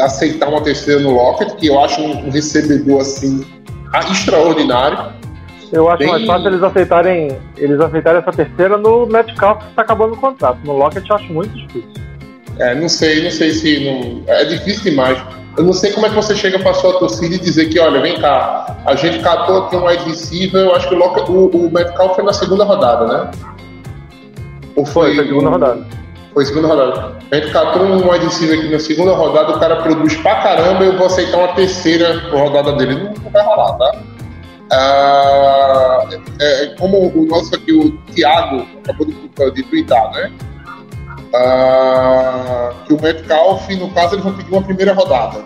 [0.00, 3.44] aceitar uma terceira no Lockett, que eu acho um recebedor assim
[4.10, 5.12] extraordinário.
[5.72, 6.08] Eu acho Bem...
[6.08, 10.58] mais fácil eles aceitarem eles aceitarem essa terceira no Metcalf que está acabando o contrato.
[10.64, 12.02] No Lockett eu acho muito difícil.
[12.58, 15.18] É, não sei, não sei se não, é difícil demais.
[15.56, 18.00] Eu não sei como é que você chega para sua torcida e dizer que, olha,
[18.00, 21.70] vem cá, a gente catou aqui um wide receiver, eu acho que o, o, o
[21.70, 23.30] Metcalf foi na segunda rodada, né?
[24.74, 25.86] Ou foi, foi na segunda rodada.
[26.32, 27.16] Foi segunda rodada.
[27.30, 30.84] A gente catou um wide receiver aqui na segunda rodada, o cara produz pra caramba,
[30.84, 32.94] eu vou aceitar uma terceira rodada dele.
[32.94, 33.92] Não, não vai rolar, tá?
[34.72, 36.08] Ah,
[36.40, 39.14] é, é, como o nosso aqui, o Thiago, acabou de,
[39.54, 40.32] de twittar, né?
[41.34, 45.44] Ah, que o Metcalf, no caso, eles vão pedir uma primeira rodada.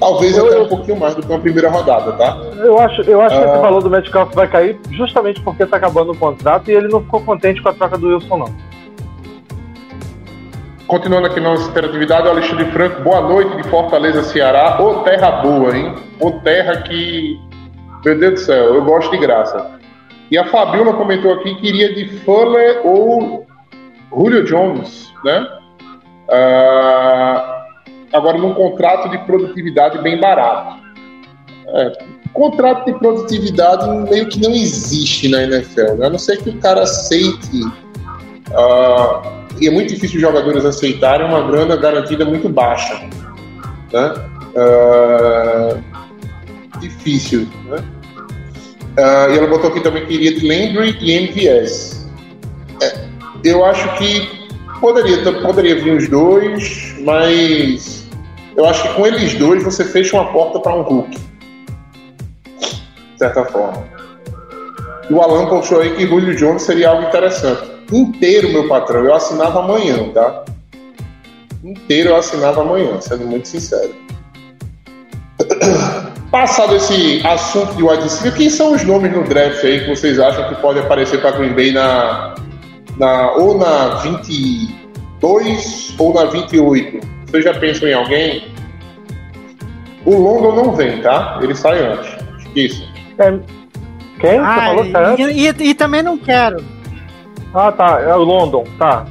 [0.00, 2.36] Talvez eu, até um pouquinho mais do que uma primeira rodada, tá?
[2.56, 3.60] Eu acho, eu acho que esse ah.
[3.60, 7.20] valor do Metcalf vai cair justamente porque tá acabando o contrato e ele não ficou
[7.20, 8.70] contente com a troca do Wilson, não.
[10.86, 14.82] Continuando aqui na nossa interatividade, o Alexandre Franco, boa noite de Fortaleza, Ceará.
[14.82, 15.94] Ô terra boa, hein?
[16.18, 17.38] Ô terra que.
[18.04, 19.70] Meu Deus do céu, eu gosto de graça.
[20.30, 23.46] E a Fabiola comentou aqui que iria de Fuller ou
[24.10, 25.46] Julio Jones, né?
[26.30, 27.66] Ah,
[28.12, 30.80] agora num contrato de produtividade bem barato.
[31.68, 31.92] É,
[32.32, 36.06] contrato de produtividade meio que não existe na NFL, né?
[36.06, 37.64] a não ser que o cara aceite.
[38.50, 42.94] Uh, e é muito difícil os jogadores aceitarem uma grana garantida muito baixa.
[43.92, 44.14] Né?
[44.56, 45.76] Ah,
[46.80, 47.46] difícil.
[47.66, 47.84] Né?
[48.98, 52.10] Ah, e ela botou aqui também que iria de Landry e MVS.
[52.82, 53.09] É,
[53.44, 54.48] eu acho que
[54.80, 58.06] poderia, poderia vir os dois, mas
[58.56, 61.10] eu acho que com eles dois você fecha uma porta para um Hulk.
[61.10, 63.84] De certa forma.
[65.08, 67.70] E o Alan puxou aí que Julio Jones seria algo interessante.
[67.92, 70.44] Inteiro, meu patrão, eu assinava amanhã, tá?
[71.64, 73.94] Inteiro eu assinava amanhã, sendo muito sincero.
[76.30, 80.20] Passado esse assunto de wide receiver, quem são os nomes no draft aí que vocês
[80.20, 82.36] acham que pode aparecer para Green Bay na,
[83.00, 87.00] na, ou na 22 ou na 28?
[87.26, 88.44] Vocês já pensam em alguém?
[90.04, 91.38] O London não vem, tá?
[91.42, 92.10] Ele sai antes.
[92.38, 92.82] Esqueça.
[93.18, 93.30] É,
[94.20, 94.30] quem?
[94.32, 95.26] Você Ah, falou que tá antes?
[95.26, 96.62] e, e- e também não quero.
[97.54, 98.00] Ah, tá.
[98.00, 99.06] É o London, tá.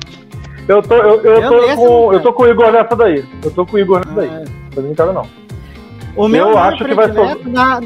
[0.67, 3.25] Eu tô, eu, eu Eu tô, mesmo, com, eu tô com o Igor nessa daí.
[3.43, 4.29] Eu tô com o Igor nessa daí.
[4.29, 4.43] Ah,
[4.75, 5.25] Eu não quero, não.
[6.15, 7.81] O meu Eu nome acho que vai predileto na...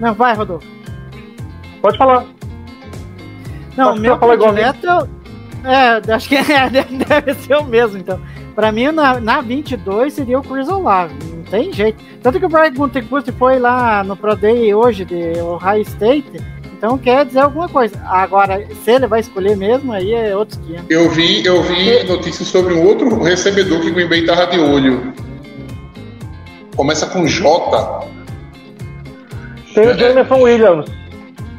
[0.00, 0.66] Não, vai, Rodolfo.
[1.82, 2.24] Pode falar.
[3.76, 5.08] Não, o meu você fala igual predileto
[5.64, 8.20] é, é, acho que é, deve deve ser o mesmo, então.
[8.54, 12.02] Pra mim, na, na 22 seria o Chris Olave, não tem jeito.
[12.22, 16.40] Tanto que o Brian Gutekunst foi lá no Pro Day hoje de Ohio State,
[16.76, 17.96] então quer dizer alguma coisa.
[18.04, 20.84] Agora, se ele vai escolher mesmo, aí é outro esquema.
[20.90, 24.58] Eu vi, eu vi notícias sobre um outro recebedor que o Green Bay tava de
[24.58, 25.12] olho.
[26.76, 28.08] Começa com J.
[29.74, 31.01] Tem o Jameson Williams.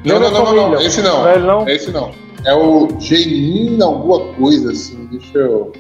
[0.06, 0.82] Não, não, não, não, não.
[0.82, 1.22] Esse não.
[1.22, 1.68] Não é ele, não?
[1.70, 2.12] Esse não.
[2.46, 5.08] É o Genin alguma coisa assim.
[5.12, 5.72] Deixa eu.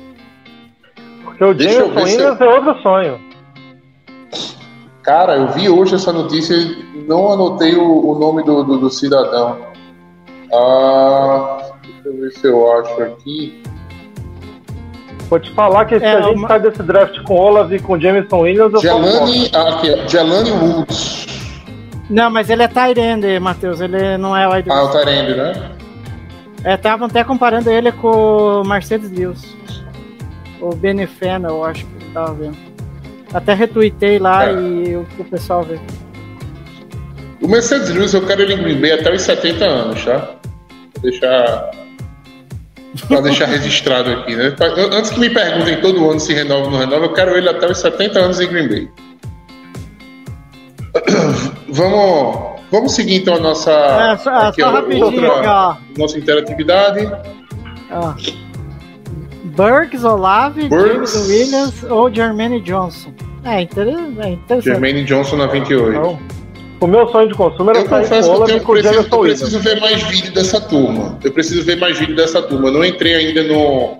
[1.23, 3.19] Porque o Jameson Williams é outro sonho.
[5.01, 8.89] Cara, eu vi hoje essa notícia e não anotei o, o nome do, do, do
[8.89, 9.57] cidadão.
[10.53, 13.61] Ah, deixa eu ver se eu acho aqui.
[15.29, 17.79] Vou te falar que se É, a gente uma- sai desse draft com Olave e
[17.79, 19.89] com Jameson Williams, eu Jelani, ah, aqui,
[20.51, 21.12] Woods.
[22.09, 25.71] Não, mas ele é Tyrande, Matheus, ele não é wide Ah, o Tyrande, né?
[26.63, 29.55] É, estavam até comparando ele com o Mercedes Lewis.
[30.61, 32.57] O Benefena, eu acho que tava vendo.
[33.33, 34.53] Até retuitei lá É.
[34.53, 35.79] e o, o pessoal vê.
[37.41, 40.19] O Mercedes Lewis eu quero ele em Green Bay até os 70 anos, tá?
[40.93, 41.71] Pra deixar.
[43.07, 44.55] Pra deixar registrado aqui, né?
[44.93, 47.65] Antes que me perguntem todo ano se renova ou não renova, eu quero ele até
[47.69, 48.89] os 70 anos em Green Bay.
[51.73, 53.71] Vamos, vamos seguir então a nossa.
[53.71, 57.09] É, só, aqui, só ó, rapidinho outra- nossa interatividade.
[57.91, 58.13] ó.
[59.43, 61.13] Burks, Olave, Burks.
[61.13, 63.11] James Williams ou Jermaine Johnson.
[63.43, 64.63] É, é interessante.
[64.63, 65.99] Jermaine Johnson na 28.
[65.99, 66.19] Não.
[66.79, 68.71] O meu sonho de consumo era Eu sair confesso com que eu, Olave tenho, com
[68.71, 71.17] o preciso, eu preciso ver mais vídeo dessa turma.
[71.23, 72.67] Eu preciso ver mais vídeo dessa turma.
[72.69, 73.97] Eu não entrei ainda no,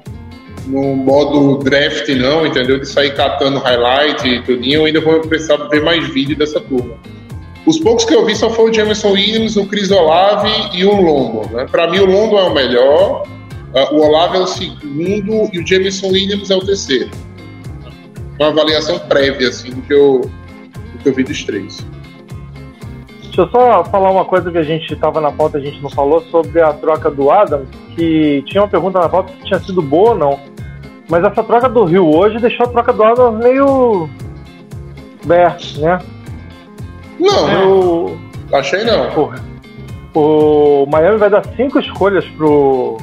[0.67, 2.79] no modo draft, não, entendeu?
[2.79, 4.81] De sair catando highlight e tudinho.
[4.81, 6.95] Eu ainda vou precisar ver mais vídeo dessa turma.
[7.65, 10.93] Os poucos que eu vi só foi o Jameson Williams, o Chris Olave e o
[10.93, 11.49] London.
[11.51, 11.65] Né?
[11.71, 13.23] Para mim, o London é o melhor,
[13.73, 17.09] ah, o Olave é o segundo e o Jameson Williams é o terceiro.
[18.37, 21.85] Uma avaliação prévia assim, do, que eu, do que eu vi dos três.
[23.23, 25.89] Deixa eu só falar uma coisa que a gente estava na pauta a gente não
[25.89, 29.81] falou sobre a troca do Adams, que tinha uma pergunta na pauta se tinha sido
[29.81, 30.39] boa ou não.
[31.09, 34.09] Mas essa troca do Rio hoje deixou a troca do Adams meio.
[35.25, 35.99] Bé, né?
[37.19, 37.67] Não,
[38.05, 38.17] O,
[38.53, 39.09] achei não.
[39.11, 39.43] porra,
[40.15, 42.97] o Miami vai dar cinco escolhas pro.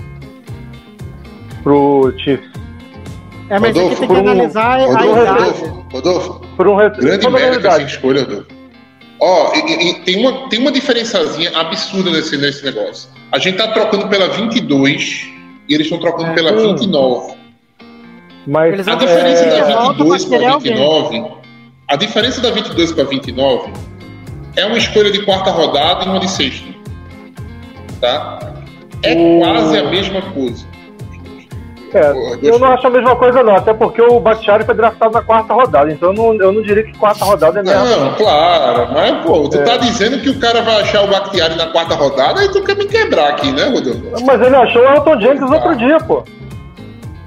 [1.62, 2.48] pro Chiefs.
[3.48, 5.38] É, mas aqui Rodolfo, tem que por um- analisar a Rodolfo, idade.
[5.40, 8.46] Rodolfo, Rodolfo, Por um re- grande merda essa escolha, Rodolfo.
[9.22, 13.08] Ó, e- e- e tem, uma, tem uma diferençazinha absurda nesse, nesse negócio.
[13.32, 15.26] A gente tá trocando pela 22
[15.68, 16.68] e eles estão trocando pela Sim.
[16.74, 17.34] 29.
[18.46, 21.24] Mas Eles A diferença É, da volta 22 pra para querer 29,
[21.88, 23.70] a diferença da 22 para 29
[24.56, 26.66] é uma escolha de quarta rodada e uma de sexta.
[28.00, 28.38] Tá?
[29.02, 30.70] É O- quase a mesma coisa.
[31.92, 35.12] É, Porra, eu não acho a mesma coisa não, até porque o Bakhtiari foi draftado
[35.12, 37.96] na quarta rodada, então eu não, eu não diria que quarta rodada é merda.
[37.96, 39.64] Não, claro, mas pô, tu É.
[39.64, 42.76] tá dizendo que o cara vai achar o Bakhtiari na quarta rodada, aí tu quer
[42.76, 44.24] me quebrar aqui, né, Rodolfo?
[44.24, 46.22] Mas ele achou o Elton Jenkins outro dia, pô.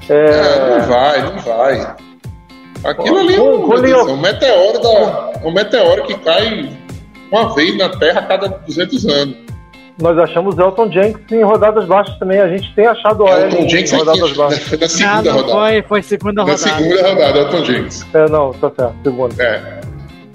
[0.09, 1.95] É, É, não vai, não vai.
[2.85, 3.65] Aquilo ali é um,
[4.11, 6.69] um meteoro da, é um meteoro que cai
[7.33, 9.35] uma vez na Terra a cada 200 anos.
[10.01, 13.69] nós achamos Elton Jenkins em rodadas baixas também, a gente tem achado o Elton em
[13.69, 14.63] Jenks rodadas aqui, baixas.
[14.67, 15.51] foi na segunda não, rodada.
[15.53, 16.57] foi, foi segunda Na rodada.
[16.57, 18.07] segunda rodada, Elton Jenks.
[18.13, 19.43] É, não, tá certo, segunda.
[19.43, 19.81] É.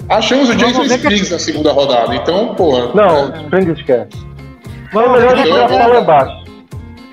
[0.08, 2.90] Achamos o Jason ver que- na segunda rodada, então, porra.
[2.94, 4.08] Não, é, Springs esquece.
[4.14, 6.44] É Vamos melhor ver que embaixo.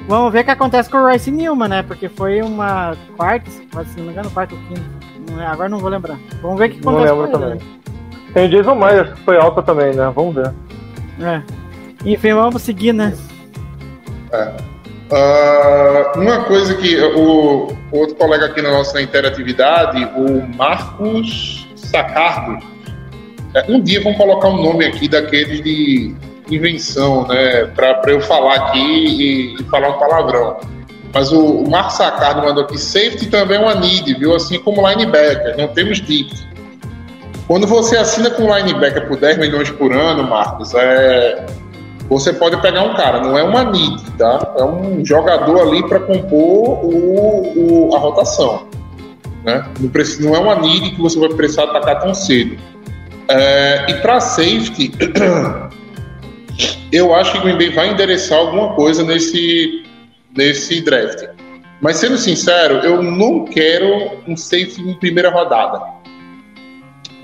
[0.08, 1.84] Vamos ver o que acontece com o Royce Newman, né?
[1.84, 3.66] Porque foi uma quarta, se
[3.98, 4.82] não me engano, quarta ou quinta.
[5.30, 6.18] Não é- Agora não vou lembrar.
[6.42, 7.58] Vamos ver o que Não acontece lembro com ele.
[7.60, 7.76] também.
[8.36, 10.12] Tem o Jason Myers, que foi alta também, né?
[10.14, 10.54] Vamos ver.
[11.22, 11.42] É.
[12.06, 13.16] Enfim, vamos seguir, né?
[15.10, 22.60] Ah, uma coisa que o, o outro colega aqui na nossa interatividade, o Marcos Sacardo,
[23.54, 26.14] é, um dia vamos colocar um nome aqui daqueles de
[26.52, 30.60] invenção, né, para eu falar aqui e, e falar um palavrão.
[31.14, 34.36] Mas o, o Marcos Sacardo mandou aqui, safety também é uma need, viu?
[34.36, 36.55] Assim como linebacker, não temos ticket.
[37.48, 41.46] Quando você assina com linebacker por 10 milhões por ano, Marcos, é,
[42.10, 44.54] você pode pegar um cara, não é uma need, tá?
[44.58, 48.68] É um jogador ali para compor o, o- a rotação.
[49.44, 49.64] Né?
[49.80, 52.58] Não, precisa, não é uma need que você vai precisar atacar tão cedo.
[53.28, 54.92] É, e para safety,
[56.92, 59.84] eu acho que o Green Bay vai endereçar alguma coisa nesse,
[60.36, 61.28] nesse draft.
[61.82, 65.80] Mas sendo sincero, eu não quero um safety em primeira rodada.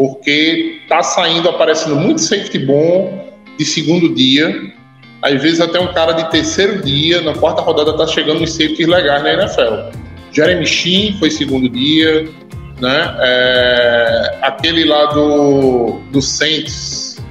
[0.01, 3.23] Porque tá saindo, aparecendo muito safety bom
[3.55, 4.73] de segundo dia.
[5.21, 8.87] Às vezes até um cara de terceiro dia, na quarta rodada, tá chegando uns safeties
[8.87, 9.95] legais na NFL.
[10.31, 12.27] Jeremy Sheen foi segundo dia,
[12.79, 13.15] né?
[13.19, 17.23] É, aquele lá do, do Saints,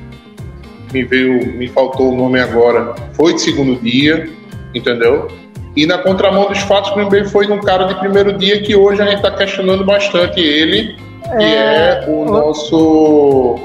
[0.93, 4.31] me veio, me faltou o nome agora, foi de segundo dia,
[4.73, 5.27] entendeu?
[5.75, 8.77] E na contramão dos fatos, o Green Bay foi num cara de primeiro dia que
[8.77, 13.59] hoje a gente está questionando bastante ele, que é, É, o o- nosso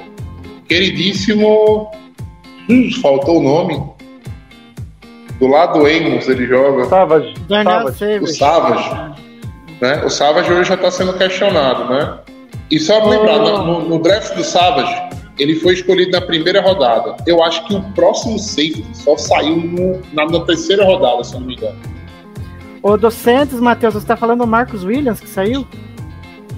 [0.67, 1.89] queridíssimo.
[2.69, 3.81] Hum, faltou o nome.
[5.39, 6.85] Do lado do Amos ele joga.
[6.85, 7.33] Savage.
[7.49, 8.23] Savage.
[8.23, 9.15] O Savage.
[9.81, 10.03] Né?
[10.05, 12.17] O Savage hoje já está sendo questionado, né?
[12.71, 13.63] E só pra lembrar, Oh.
[13.63, 14.95] no, no draft do Savage,
[15.37, 17.15] ele foi escolhido na primeira rodada.
[17.27, 21.41] Eu acho que o próximo safety só saiu no- na, na terceira rodada, se eu
[21.41, 21.75] não me engano.
[22.81, 25.67] O do Santos, Matheus, você tá falando do Marcos Williams que saiu?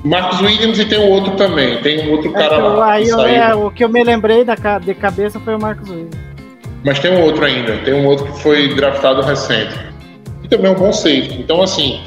[0.04, 1.82] Marcos Williams e tem um outro também.
[1.82, 2.92] Tem um outro É cara lá.
[2.94, 6.16] aí eu- é, o que eu me lembrei da, de cabeça foi o Marcos Williams.
[6.86, 9.76] Mas tem um outro ainda, tem um outro que foi draftado recente.
[10.44, 11.40] E também é um bom safety.
[11.42, 12.00] Então, assim,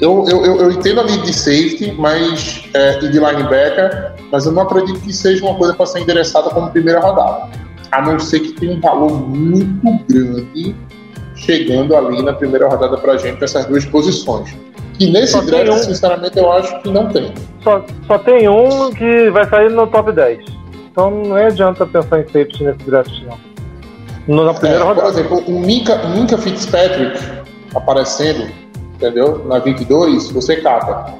[0.00, 4.46] eu, eu, eu, eu entendo a lead de safety mas, é, e de linebacker, mas
[4.46, 7.50] eu não acredito que seja uma coisa para ser endereçada como primeira rodada.
[7.90, 10.74] A não ser que tenha um valor muito grande
[11.34, 14.56] chegando ali na primeira rodada pra gente nessas duas posições.
[15.06, 15.84] Que nesse Só tem draft, um.
[15.84, 17.32] sinceramente, eu acho que não tem.
[17.62, 20.38] Só, só tem um que vai sair no top 10.
[20.90, 23.38] Então não adianta pensar em safety nesse draft, não.
[24.28, 25.08] No- Na primeira É, por rodada.
[25.08, 27.18] exemplo, o Minka, o Minka Fitzpatrick
[27.74, 28.48] aparecendo,
[28.94, 29.44] entendeu?
[29.46, 31.14] Na 22, você cata.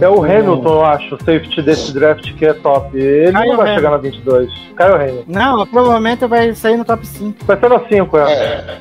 [0.00, 2.96] É o Hamilton, eu acho, o safety desse draft que é top.
[2.98, 3.74] Ele Kyle não vai Hamilton.
[3.74, 4.50] chegar na 22.
[4.76, 5.24] Kyle Hamilton.
[5.28, 7.44] Não, provavelmente vai sair no top 5.
[7.44, 8.32] Vai ser na 5, é.
[8.32, 8.78] É.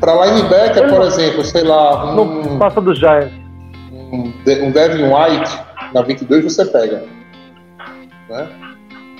[0.00, 3.32] Pra linebacker, Ele por não- exemplo, sei lá, Não um, passa do Giants.
[3.92, 4.32] um,
[4.62, 5.58] um Devin White
[5.92, 7.04] na 22 você pega.
[8.28, 8.48] Né?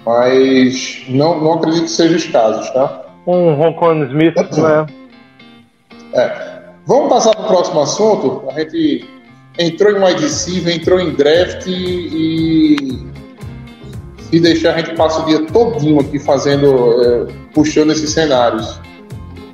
[0.07, 3.03] Mas não, não acredito que sejam os casos, tá?
[3.27, 4.87] Um Roncon Smith, né?
[6.87, 8.43] Vamos passar para o próximo assunto.
[8.51, 9.05] A gente
[9.59, 13.07] entrou em wide receiver, entrou em draft e
[14.19, 18.81] se deixar a gente passa o dia todinho aqui fazendo, eh, puxando esses cenários.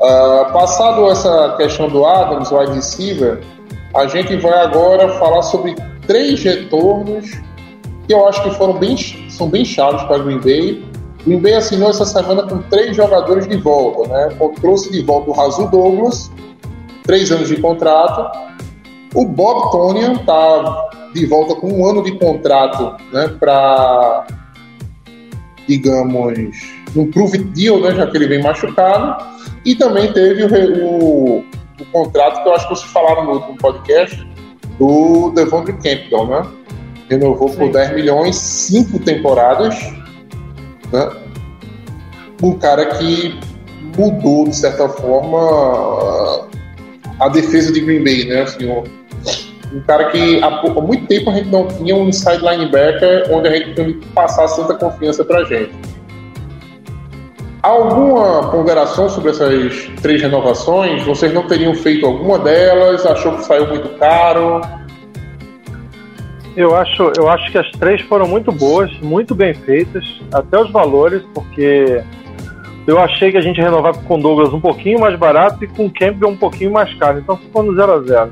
[0.02, 3.40] Ah, passado essa questão do Adams, wide receiver,
[3.94, 5.74] a gente vai agora falar sobre
[6.06, 7.30] três retornos
[8.06, 8.96] que eu acho que foram bem,
[9.28, 10.84] são bem chaves para Green Bay.
[11.24, 14.36] Green Bay assinou essa semana com três jogadores de volta, né?
[14.60, 16.30] Trouxe de volta o Razul Douglas,
[17.02, 18.30] três anos de contrato.
[19.14, 23.28] O Bob Tonian está de volta com um ano de contrato, né?
[23.40, 24.26] Para,
[25.66, 26.38] digamos,
[26.94, 27.92] um prove deal, né?
[27.94, 29.35] Já que ele vem machucado.
[29.66, 30.48] E também teve o,
[30.84, 31.38] o,
[31.80, 34.24] o contrato que eu acho que vocês falaram no último podcast
[34.78, 36.48] do Devondre Campbell, né?
[37.10, 37.72] Renovou por Sim.
[37.72, 39.74] 10 milhões, cinco temporadas,
[40.92, 41.10] né?
[42.40, 43.38] Um cara que
[43.98, 46.46] mudou, de certa forma,
[47.18, 48.42] a defesa de Green Bay, né?
[48.42, 48.84] Assim, um,
[49.74, 53.48] um cara que há, há muito tempo a gente não tinha um inside linebacker onde
[53.48, 55.72] a gente tinha que passar tanta confiança pra gente.
[57.66, 61.02] Alguma ponderação sobre essas três renovações?
[61.04, 63.04] Vocês não teriam feito alguma delas?
[63.04, 64.60] Achou que saiu muito caro?
[66.56, 70.70] Eu acho, eu acho que as três foram muito boas, muito bem feitas, até os
[70.70, 72.00] valores, porque
[72.86, 76.28] eu achei que a gente renovava com Douglas um pouquinho mais barato e com Campbell
[76.28, 78.30] um pouquinho mais caro, então ficou no 0 a 0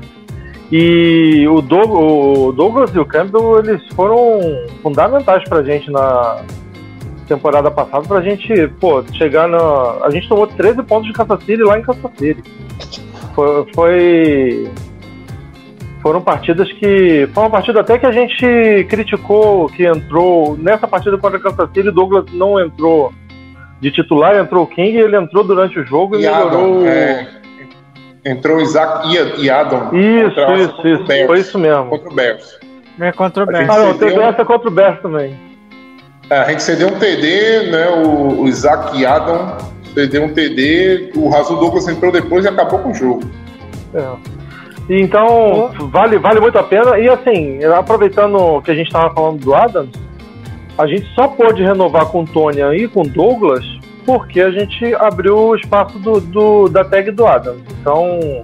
[0.71, 4.39] E o, Doug- o Douglas e o Campbell, eles foram
[4.81, 6.37] fundamentais pra gente na
[7.25, 9.57] temporada passada, pra gente, pô, chegar na...
[10.03, 12.43] A gente tomou 13 pontos de Kansas City lá em Kansas City.
[13.33, 14.71] Foi, foi-
[16.01, 17.27] Foram partidas que.
[17.33, 20.55] Foi uma partida até que a gente criticou que entrou.
[20.57, 23.11] Nessa partida contra Kansas City, Douglas não entrou
[23.81, 26.77] de titular, entrou o King, ele entrou durante o jogo e, E melhorou.
[26.77, 27.27] Adam, é,
[28.23, 29.89] entrou Isaac e, e Adam.
[29.93, 31.03] Isso, contra- isso, contra o isso.
[31.05, 31.27] Bears.
[31.27, 31.85] Foi isso mesmo.
[31.89, 32.59] Contra o Bears.
[33.01, 33.69] É contra o Bears.
[33.69, 35.35] Ah, não, teve essa contra o Bears também.
[36.29, 37.87] É, a gente cedeu um TD, né?
[37.89, 39.57] O, o Isaac Adam
[39.93, 43.21] cedeu um TD, o Rasul Douglas entrou depois e acabou com o jogo.
[43.93, 44.05] É.
[44.89, 46.97] Então, vale, vale muito a pena.
[46.99, 49.91] E assim, aproveitando que a gente estava falando do Adams,
[50.77, 53.63] a gente só pôde renovar com o Tony e com o Douglas
[54.05, 57.63] porque a gente abriu o espaço do, do- da tag do Adams.
[57.81, 58.43] Então,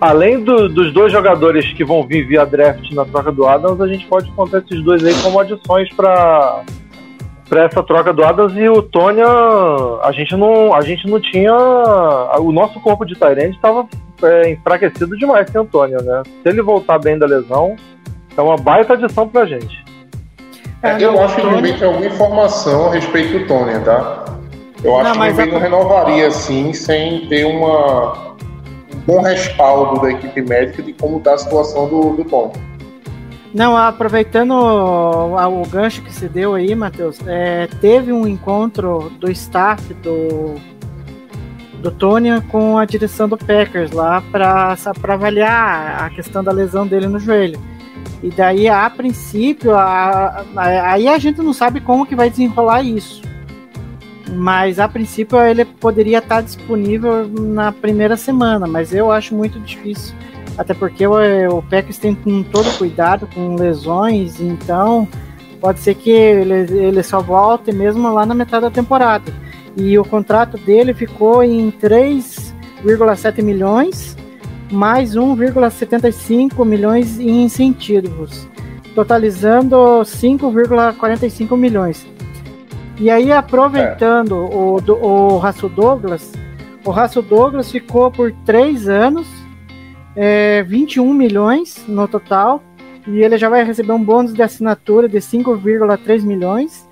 [0.00, 3.88] além do- dos dois jogadores que vão vir via draft na troca do Adams, a
[3.88, 6.62] gente pode contar esses dois aí como adições para
[7.48, 11.54] para essa troca do Adams e o Tony, a gente não, a gente não tinha.
[12.38, 13.86] O nosso corpo de Tyrande estava
[14.22, 16.22] é, enfraquecido demais sem o Tony, né?
[16.42, 17.76] Se ele voltar bem da lesão,
[18.36, 19.84] é uma baita adição pra gente.
[20.82, 24.24] É, eu não, acho que Bay tem alguma informação a respeito do Tony, tá?
[24.84, 28.12] Eu acho Não, que o Bay a- não renovaria assim, sem ter uma,
[28.94, 32.52] um bom respaldo da equipe médica de como está a situação do, do Tony.
[33.56, 39.30] Não, aproveitando o, o gancho que se deu aí, Matheus, é, teve um encontro do
[39.30, 40.56] staff do,
[41.80, 44.76] do Tony com a direção do Packers lá para
[45.08, 47.58] avaliar a questão da lesão dele no joelho.
[48.22, 52.82] E daí, a princípio, a- a- aí a gente não sabe como que vai desenrolar
[52.82, 53.22] isso.
[54.34, 60.14] Mas a princípio ele poderia estar disponível na primeira semana, mas eu acho muito difícil.
[60.58, 61.12] Até porque o,
[61.58, 65.06] o Packers tem com todo cuidado com lesões, então
[65.60, 69.32] pode ser que ele, ele só volte mesmo lá na metade da temporada.
[69.76, 74.16] E o contrato dele ficou em 3,7 milhões,
[74.70, 78.48] mais 1,75 milhões em incentivos,
[78.94, 82.06] totalizando 5,45 milhões.
[82.98, 86.32] E aí, aproveitando o, do- o Russell Douglas,
[86.84, 89.26] o Russell Douglas ficou por três anos,
[90.16, 92.62] é, 21 milhões no total,
[93.06, 96.88] e ele já vai receber um bônus de assinatura de 5,3 milhões.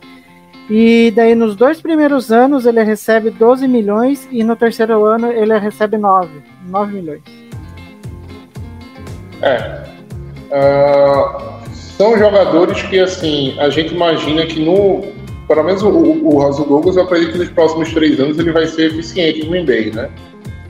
[0.71, 5.59] E daí nos dois primeiros anos ele recebe 12 milhões e no terceiro ano ele
[5.59, 7.23] recebe 9, 9 milhões.
[9.43, 9.85] É.
[10.53, 11.61] Ah,
[11.97, 15.13] são jogadores que, assim, a gente imagina que no.
[15.47, 18.51] Pelo menos o, o, o Russell Douglas, eu acredito que nos próximos três anos ele
[18.51, 20.09] vai ser eficiente no Green né?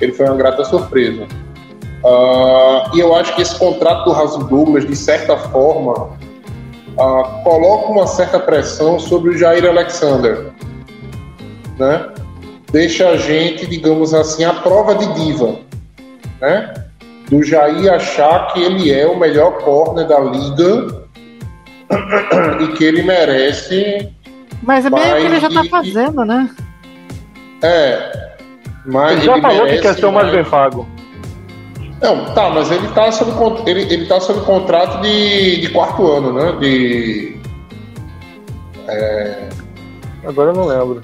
[0.01, 1.29] Ele foi uma grata surpresa.
[2.05, 6.11] Ah, e eu acho que esse contrato do Russell Douglas, de certa forma,
[6.99, 10.53] ah, coloca uma certa pressão sobre o Jair Alexander,
[11.79, 12.09] né?
[12.71, 15.57] Deixa a gente, digamos assim, à prova de diva,
[16.41, 16.75] né?
[17.29, 21.05] do Jair achar que ele é o melhor corner da liga
[22.61, 24.13] e que ele merece.
[24.63, 26.51] Mas é meio que ele já tá e- fazendo, né?
[27.63, 28.35] É.
[28.87, 30.87] Mas Ele já falou que merece quer ser o mais bem pago.
[32.01, 36.33] Não, tá, mas ele tá sob, ele, ele tá sob contrato de, de quarto ano,
[36.33, 36.53] né?
[36.61, 37.37] De.
[40.27, 41.03] Agora eu não lembro.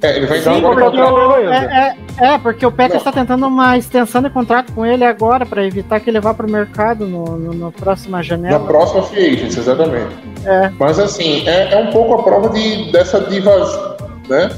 [0.00, 1.54] É, ele vai entrar Sim, agora porque ainda.
[1.54, 5.44] É, é, é, porque o Packers está tentando uma extensão de contrato com ele agora
[5.44, 8.60] para evitar que ele vá para o mercado no, no, no próxima Na janela.
[8.60, 10.14] próxima free agency, exatamente.
[10.44, 10.70] É.
[10.78, 13.96] Mas assim, é, é um pouco a prova de, dessa diva,
[14.28, 14.50] né?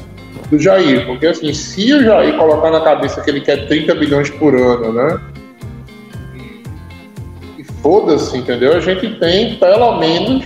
[0.50, 1.06] Do Jair.
[1.06, 4.92] Porque assim, se o Jair colocar na cabeça que ele quer 30 bilhões por ano,
[4.92, 5.20] né?
[7.82, 8.76] Foda-se, entendeu?
[8.76, 10.44] A gente tem pelo menos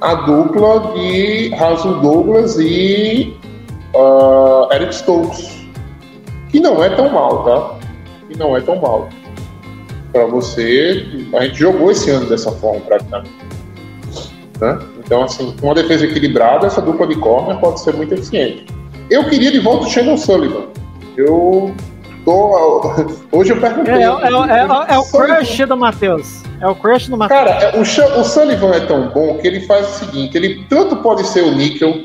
[0.00, 3.36] a dupla de Rasul Douglas e
[3.94, 5.66] ah, Eric Stokes.
[6.50, 7.86] Que não é tão mal, tá?
[8.28, 9.08] Que não é tão mal.
[10.12, 13.30] Pra você, a gente jogou esse ano dessa forma praticamente.
[14.60, 14.78] Né?
[15.04, 18.66] Então, assim, com uma defesa equilibrada, essa dupla de corner pode ser muito eficiente.
[19.10, 20.64] Eu queria de volta o Shannon Sullivan.
[21.16, 21.74] Eu
[22.24, 22.92] tô.
[23.32, 23.94] Hoje eu perguntei.
[23.94, 26.45] É, é, é, é, é o crush do Matheus.
[26.60, 27.40] É o crush do Matheus.
[27.40, 30.96] Cara, é, o, o Sullivan é tão bom que ele faz o seguinte: ele tanto
[30.96, 32.04] pode ser o níquel,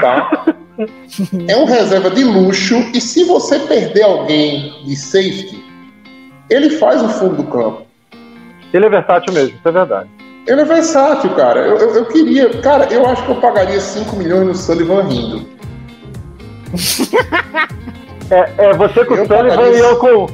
[0.00, 0.46] tá?
[1.48, 5.62] é um reserva de luxo, e se você perder alguém de safety,
[6.50, 7.86] ele faz o fundo do campo.
[8.72, 10.10] Ele é versátil mesmo, isso é verdade.
[10.46, 11.60] Ele é versátil, cara.
[11.60, 12.48] Eu, eu, eu queria.
[12.60, 15.48] Cara, eu acho que eu pagaria 5 milhões no Sullivan rindo.
[18.30, 20.26] É, é você com Eu o Sullivan pagaria e eu com.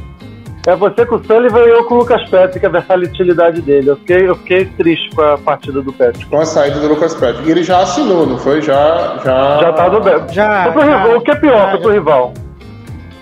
[0.66, 3.62] É você com o Sullivan e eu com o Lucas Petri, que é a versatilidade
[3.62, 3.90] dele.
[3.90, 6.26] Eu fiquei, eu fiquei triste com a partida do Petri.
[6.26, 7.48] Com a saída do Lucas Patrick.
[7.48, 8.61] E ele já assinou, não foi?
[8.61, 9.18] Já.
[9.24, 10.32] Já, Já tá do Beto.
[10.34, 11.16] Já, Foi pro já, rival.
[11.16, 12.34] O que é pior, já, foi pro rival.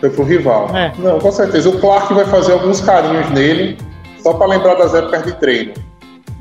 [0.01, 0.77] Foi pro rival.
[0.77, 0.93] É.
[0.99, 1.69] Não, com certeza.
[1.69, 3.79] O Clark vai fazer alguns carinhos nele,
[4.23, 5.73] só para lembrar das épocas de treino.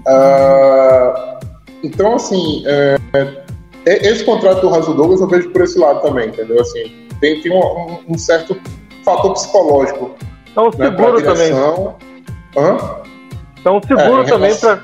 [0.08, 1.40] Ah,
[1.84, 6.30] então, assim, é, é- esse contrato do Raso Douglas eu vejo por esse lado também,
[6.30, 6.60] entendeu?
[6.60, 8.58] Assim, tem, tem um, um certo
[9.04, 10.16] fator psicológico
[10.56, 11.52] Pra seguro também.
[12.58, 12.96] Hã?
[13.70, 14.80] Um seguro É, também relação-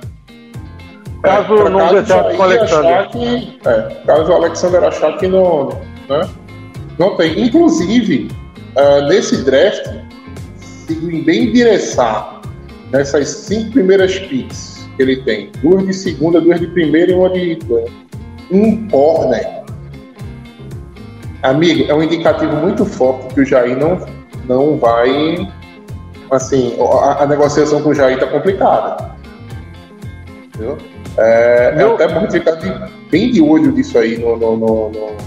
[1.21, 2.91] pra caso É, não dê certo com o Alexander.
[2.99, 5.69] achar é, caso o Alexander achar que não,
[6.09, 6.21] né,
[6.97, 7.39] não tem.
[7.45, 8.29] Inclusive,
[8.75, 9.85] ah, nesse draft,
[10.57, 12.41] se Bay endereçar
[12.91, 17.29] nessas cinco primeiras picks que ele tem, duas de segunda, duas de primeira e uma
[17.29, 17.57] de
[18.51, 19.61] um corner,
[21.43, 24.05] amigo, é um indicativo muito forte que o Jair não,
[24.47, 25.47] não vai.
[26.31, 29.11] Assim, a, a negociação com o Jair tá complicada.
[30.45, 30.77] Entendeu?
[31.17, 32.73] É, é Meu- até bom ficar de-
[33.09, 35.17] bem de olho disso aí no, no, no- no-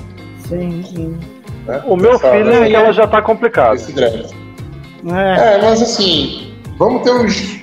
[0.49, 1.19] Sim, sim.
[1.67, 3.77] né, O meu feeling é que ela já tá complicada.
[3.77, 4.33] draft.
[5.07, 7.61] É, É, mas assim, vamos ter os,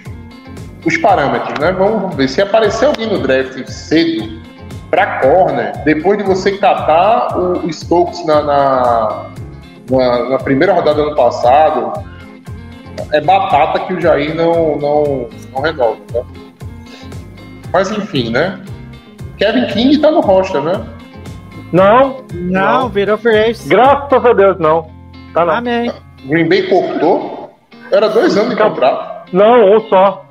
[0.85, 1.71] os parâmetros, né?
[1.71, 2.27] Vamos ver.
[2.29, 4.39] Se aparecer alguém no draft cedo
[4.91, 9.25] pra corner, depois de você catar o, o Stokes na, na,
[9.89, 11.93] na- na primeira rodada do ano passado,
[13.13, 16.21] é batata que o Jair não, não, não resolve, tá?
[17.73, 18.59] Mas enfim, né?
[19.37, 20.85] Kevin King tá no roster, né?
[21.71, 24.89] Não, não, virou free graças a Deus, não.
[25.33, 25.55] Tá não.
[25.55, 25.91] Amém.
[26.25, 27.53] Green Bay cortou.
[27.91, 29.29] Era dois anos de contrato.
[29.33, 30.25] Não, um só.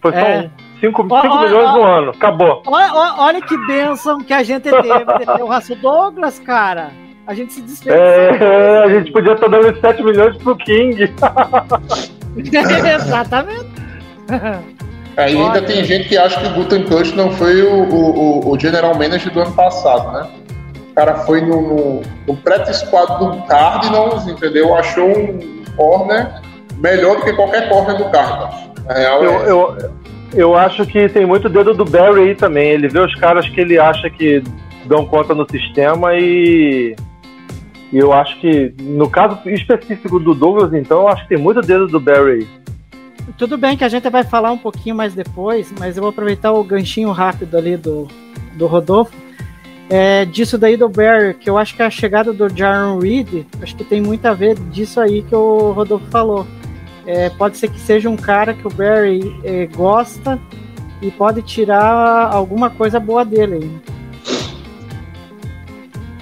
[0.00, 0.38] Foi só É.
[0.40, 0.64] um.
[0.80, 2.10] 5 Ó, ó, milhões no ano.
[2.10, 2.62] Acabou.
[2.66, 4.76] Olha, olha- olha que bênção que a gente teve
[5.42, 6.90] o Raço Douglas, cara.
[7.26, 7.94] A gente se desfez.
[7.94, 11.10] É, a gente podia estar dando 7 milhões pro King.
[12.94, 13.66] Exatamente.
[15.16, 15.62] Aí ainda Olha.
[15.62, 19.40] tem gente que acha que o Gutenkust não foi o, o, o- general manager do
[19.42, 20.28] ano passado, né?
[20.90, 24.74] O cara foi no, no, no squad do Cardinals, entendeu?
[24.74, 26.28] Achou um corner
[26.78, 28.54] melhor do que qualquer corner do Cardinals.
[28.86, 29.50] Na real, Eu, é.
[29.50, 29.90] eu,
[30.34, 32.70] eu acho que tem muito dedo do Barry aí também.
[32.70, 34.42] Ele vê os caras que ele acha que
[34.86, 36.96] dão conta no sistema e.
[37.94, 41.60] E eu acho que, no caso específico do Douglas, então, eu acho que tem muito
[41.60, 42.44] dedo do Barry.
[43.38, 46.50] Tudo bem que a gente vai falar um pouquinho mais depois, mas eu vou aproveitar
[46.50, 48.08] o ganchinho rápido ali do,
[48.54, 49.14] do Rodolfo.
[49.88, 53.76] É, disso daí do Barry, que eu acho que a chegada do Jaron Reed, acho
[53.76, 56.44] que tem muito a ver disso aí que o Rodolfo falou.
[57.06, 60.36] É, pode ser que seja um cara que o Barry é, gosta
[61.00, 63.70] e pode tirar alguma coisa boa dele.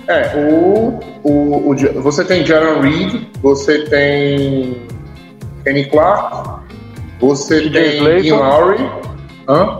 [0.09, 4.76] É, o, o, o você tem Jaron Reed, você tem
[5.64, 6.61] Kenny Clark,
[7.20, 8.26] você TJ tem Slayton.
[8.26, 8.90] Ian Lowry,
[9.48, 9.78] hã?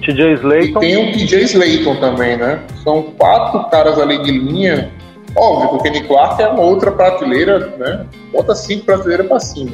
[0.00, 0.80] TJ E Slayton.
[0.80, 2.60] tem o TJ Slayton também, né?
[2.82, 4.90] São quatro caras ali de linha.
[5.36, 8.06] Óbvio que o Kenny Clark é uma outra prateleira, né?
[8.32, 9.72] Bota cinco prateleiras pra cima.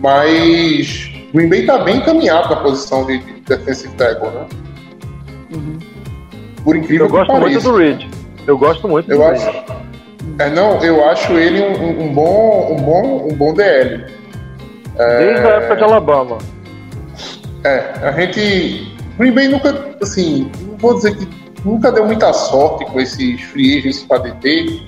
[0.00, 4.46] Mas o Green Bay tá bem encaminhado na posição de, de defensive tackle, né?
[5.54, 5.78] Uhum.
[6.64, 7.70] Por incrível Eu gosto que muito pareça.
[7.70, 8.13] do Reed.
[8.46, 9.48] Eu gosto muito Eu do acho.
[10.38, 14.04] É, não, eu acho ele um, um- bom, um bom, um bom DL.
[14.96, 16.38] Desde a época de Alabama.
[17.64, 18.94] É, a gente.
[19.18, 21.28] Green Bay nunca, assim, não vou dizer que
[21.64, 24.82] nunca deu muita sorte com esses free agents para DT.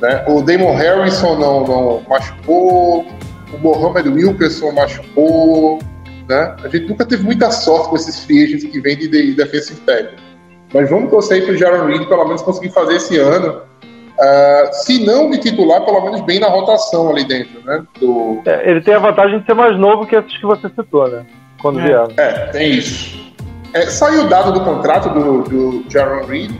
[0.00, 0.24] Né?
[0.28, 3.06] O Damon Harrison não, não machucou,
[3.52, 5.78] o Mohamed Wilkerson machucou.
[6.28, 6.56] Né?
[6.64, 9.80] A gente nunca teve muita sorte com esses free agents que vêm de, de defensive
[9.82, 10.16] tackle.
[10.74, 13.62] Mas vamos torcer para o Jaron Reed pelo menos conseguir fazer esse ano.
[14.20, 17.82] ah, se não de titular, pelo menos bem na rotação ali dentro, né?
[17.98, 21.08] Do, É, ele tem a vantagem de ser mais novo que esses que você citou,
[21.08, 21.24] né?
[21.62, 21.84] Quando É.
[21.84, 22.08] vieram.
[22.16, 23.32] É, tem isso.
[23.72, 26.52] É, saiu o dado do contrato do, do Jaron Reed.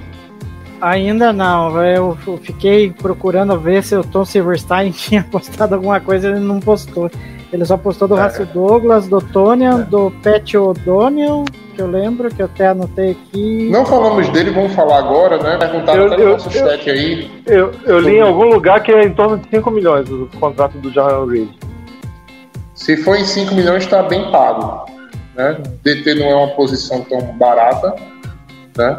[0.80, 6.40] Ainda não, eu fiquei procurando ver se o Tom Silverstein tinha postado alguma coisa, ele
[6.40, 7.10] não postou.
[7.52, 8.20] Ele só postou do É.
[8.20, 11.44] Rácio Douglas, do Tonian, do Pat O'Donnell,
[11.74, 13.68] que eu lembro, que eu até anotei aqui.
[13.70, 15.56] Não falamos dele, vamos falar agora, né?
[15.56, 17.30] Perguntaram Eu- até no eu- nosso eu- chat aí.
[17.46, 20.76] Eu, eu li em algum lugar que é em torno de 5 milhões o contrato
[20.78, 21.48] do Jaron Reed.
[22.74, 24.84] Se for em 5 milhões, está bem pago.
[25.36, 25.56] Né?
[25.84, 27.94] DT não é uma posição tão barata.
[28.76, 28.98] Né?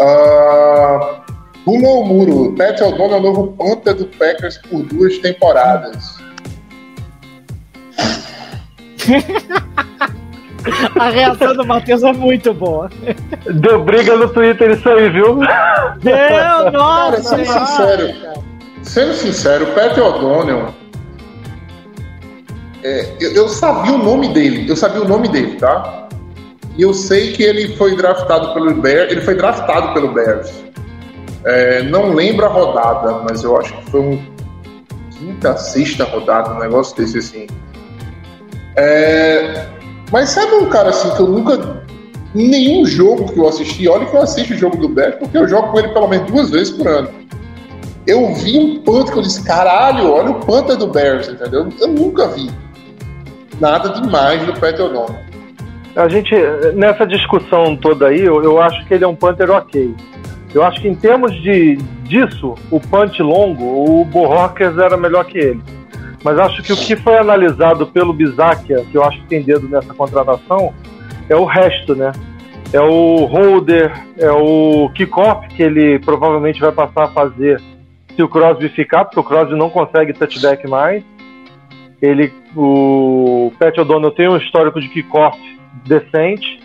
[0.00, 1.20] Ah,
[1.64, 2.54] Pulou o muro.
[2.56, 6.16] Pat O'Donnell é o novo ponta do Packers por duas temporadas.
[10.98, 12.90] A reação do Matheus é muito boa.
[13.54, 15.36] Deu briga no Twitter isso aí, viu?
[15.36, 15.46] Meu,
[16.04, 17.22] Cara, nossa!
[17.22, 18.34] sendo senhora, sincero, cara.
[18.82, 20.74] sendo sincero, o Pat O'Donnell.
[22.84, 25.99] é, eu, eu sabia o nome dele, eu sabia o nome dele, tá?
[26.76, 30.50] E eu sei que ele foi draftado pelo Bears, ele foi draftado pelo Bears.
[31.44, 34.22] É, não lembro a rodada, mas eu acho que foi um
[35.10, 37.46] quinta, sexta rodada, um negócio desse assim.
[38.76, 39.66] É,
[40.10, 41.80] mas sabe um cara assim que eu nunca.
[42.32, 45.48] Nenhum jogo que eu assisti, olha que eu assisto o jogo do Bears, porque eu
[45.48, 47.10] jogo com ele pelo menos duas vezes por ano.
[48.06, 51.68] Eu vi um Panther que eu disse, caralho, olha o Panther do Bears, entendeu?
[51.80, 52.48] Eu nunca vi
[53.60, 54.78] nada demais do Pat.
[56.00, 56.34] A gente,
[56.76, 59.94] nessa discussão toda aí, eu, eu acho que ele é um Panther ok.
[60.54, 65.36] Eu acho que em termos de disso, o punch longo, o Borrockers era melhor que
[65.36, 65.62] ele.
[66.24, 69.68] Mas acho que o que foi analisado pelo Bizakia, que eu acho que tem dedo
[69.68, 70.72] nessa contratação,
[71.28, 72.12] é o resto, né?
[72.72, 77.60] É o holder, é o kickoff que ele provavelmente vai passar a fazer
[78.16, 81.04] se o Crosby ficar, porque o Crosby não consegue touchback mais.
[82.00, 85.38] Ele, o Pat O'Donnell tem um histórico de kickoff
[85.86, 86.60] decente.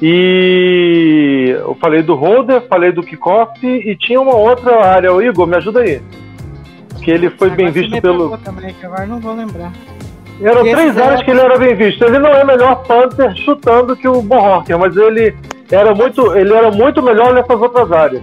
[0.00, 5.12] E eu falei do holder, falei do kickoff e tinha uma outra área.
[5.14, 6.02] O Igor, me ajuda aí.
[7.04, 8.36] Que ele foi Agora bem visto pelo.
[8.38, 9.72] Também, agora não vou lembrar.
[10.40, 12.04] Eram três esse áreas era- que ele era bem visto.
[12.04, 15.34] Ele não é melhor Panther chutando que o Borrocker, mas ele
[15.70, 18.22] era muito, ele era muito melhor nessas outras áreas.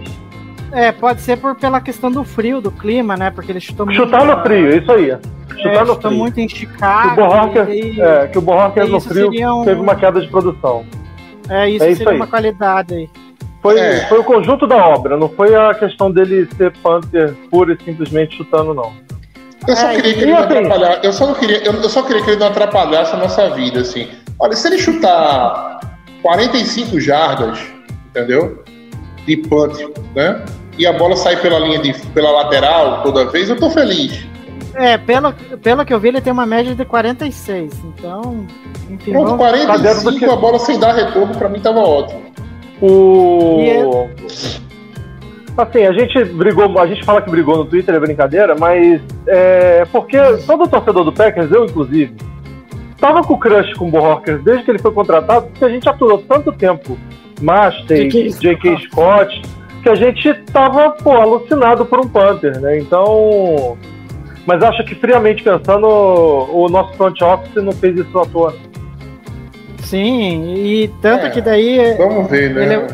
[0.72, 3.30] É, pode ser por, pela questão do frio, do clima, né?
[3.30, 3.98] Porque ele chutou muito.
[3.98, 5.10] Chutar no frio, isso aí.
[5.10, 5.18] É,
[5.56, 6.18] Chutar no chutou frio.
[6.18, 7.12] muito em Que Chicago.
[7.20, 10.20] o Borrocker, e aí- é, que o Borrocker no isso frio um- teve uma queda
[10.20, 10.84] de produção.
[11.48, 12.16] é, isso é isso seria aí.
[12.16, 13.10] uma qualidade aí.
[13.60, 14.06] Foi, É.
[14.06, 18.36] foi o conjunto da obra, não foi a questão dele ser Panther pura e simplesmente
[18.36, 18.92] chutando, não.
[19.68, 21.00] Eu só É, queria que e ele não assim- atrapalhasse.
[21.02, 24.08] Eu só não queria, eu só queria que ele não atrapalhasse a nossa vida, assim.
[24.38, 25.80] Olha, se ele chutar
[26.22, 27.60] 45 jardas,
[28.08, 28.62] entendeu?
[29.30, 29.78] De punt,
[30.14, 30.44] né?
[30.76, 34.26] E a bola sair pela linha de pela lateral toda vez, eu tô feliz.
[34.74, 37.72] É, pelo, pelo que eu vi, ele tem uma média de 46.
[37.84, 38.46] Então,
[38.88, 41.60] enfim, Pronto, vamos- Tá dentro do 45 que- a bola sem dar retorno pra mim
[41.60, 42.22] tava ótimo.
[42.80, 43.58] O.
[43.60, 44.20] É-
[45.56, 49.84] Assim, a gente brigou, a gente fala que brigou no Twitter, é brincadeira, mas é
[49.92, 50.16] porque
[50.46, 52.14] todo torcedor do Packers, eu inclusive,
[52.98, 56.18] tava com crush com o Borrockers desde que ele foi contratado, porque a gente aturou
[56.18, 56.96] tanto tempo
[57.40, 58.30] Master, J.K.
[58.40, 58.76] J.K.
[58.88, 59.42] Scott,
[59.82, 62.78] que a gente tava, pô, alucinado por um Panther, né?
[62.78, 63.76] Então.
[64.46, 68.54] Mas acho que friamente pensando, o nosso front office não fez isso à toa.
[69.82, 71.30] sim, e tanto É.
[71.30, 72.64] que daí Vamos ver, né?
[72.64, 72.86] Ele é-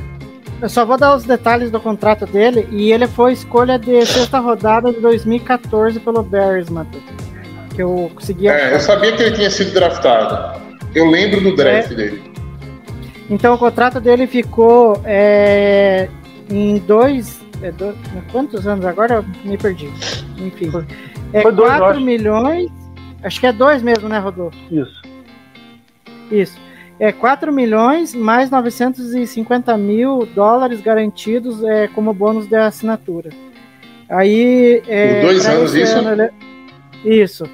[0.63, 4.39] eu só vou dar os detalhes do contrato dele e ele foi escolha de sexta
[4.39, 7.05] rodada de 2014 pelo Bears, Matheus.
[7.75, 10.59] Que eu consegui É, eu sabia que ele tinha sido draftado.
[10.95, 11.95] Eu lembro do draft É.
[11.95, 12.23] dele.
[13.29, 16.09] Então o contrato dele ficou é,
[16.51, 17.97] em dois, é, do-
[18.31, 19.14] Quantos anos agora?
[19.16, 19.87] Eu Me perdi.
[20.39, 20.70] Enfim.
[21.33, 22.01] É Foi dois, eu 4 acho.
[22.07, 22.70] milhões.
[23.22, 24.57] Acho que é dois mesmo, né, Rodolfo?
[24.70, 25.03] Isso.
[26.31, 26.59] Isso.
[27.01, 33.31] É 4 milhões mais 950 mil dólares garantidos é, como bônus de assinatura.
[34.09, 34.83] Aí.
[34.87, 35.99] É, Por dois anos, isso?
[35.99, 36.31] ano ele-
[37.22, 37.45] Isso.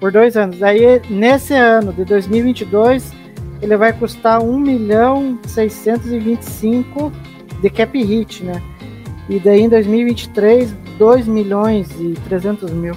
[0.00, 0.62] Por dois anos.
[0.62, 3.12] Aí, nesse ano de 2022,
[3.62, 7.12] ele vai custar 1 milhão 625
[7.60, 8.60] de cap hit, né?
[9.28, 12.94] E daí em 2023, 2 milhões e 300 mil.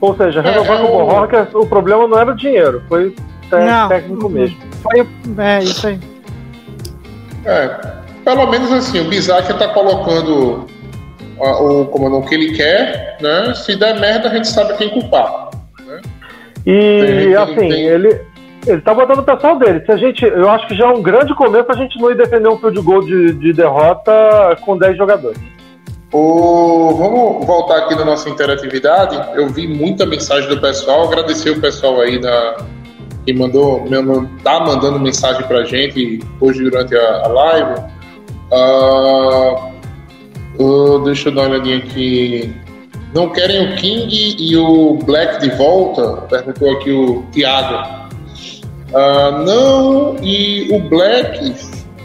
[0.00, 3.14] Ou seja, renovar É, com o o- Borrockers, o problema não era o dinheiro, foi
[3.52, 3.88] Não.
[3.88, 4.56] técnico mesmo.
[4.82, 5.06] Foi,
[5.38, 5.98] é, isso aí.
[7.44, 7.68] É,
[8.24, 10.66] pelo menos assim, o Bizarre tá colocando
[11.40, 11.82] a- o,
[12.18, 13.54] o que ele quer, né?
[13.54, 15.50] Se der merda, a gente sabe quem culpar.
[16.66, 18.20] E Tem- assim, tem- ele
[18.66, 19.84] ele tá botando o pessoal dele.
[19.84, 22.16] Se a gente, eu acho que já é um grande começo a gente não ir
[22.16, 24.12] defender um field goal de, de derrota
[24.62, 25.38] com 10 jogadores.
[26.12, 29.20] O, vamos voltar aqui na nossa interatividade.
[29.34, 32.56] Eu vi muita mensagem do pessoal, agradecer o pessoal aí na,
[33.24, 33.84] que mandou,
[34.42, 37.80] tá mandando mensagem pra gente hoje durante a, a live.
[38.52, 39.70] Ah,
[40.60, 42.54] ah, deixa eu dar uma olhadinha aqui.
[43.14, 46.22] Não querem o King e o Black de volta?
[46.28, 48.03] Perguntou aqui o Thiago.
[48.94, 51.54] Ah, não, e o Black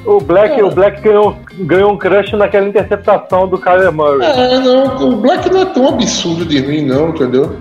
[0.06, 0.64] O Black, É.
[0.64, 4.26] o Black ganhou, ganhou um crush naquela interceptação do Kyler Murray.
[4.28, 7.58] É, não, o Black não é tão absurdo de ruim, não, entendeu?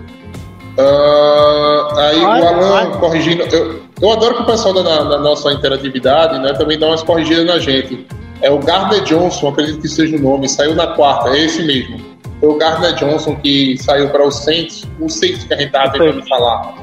[0.78, 3.42] Ah, aí o Alan corrigindo.
[3.52, 7.02] Eu, eu adoro que o pessoal da, na, na nossa interatividade né, também dá umas
[7.02, 8.06] corrigidas na gente.
[8.40, 11.98] É o Gardner Johnson, acredito que seja o nome, saiu na quarta, é esse mesmo.
[12.38, 15.90] Foi o Gardner Johnson que saiu para o Saints, o Saints que a gente tava
[15.90, 16.74] tentando falar.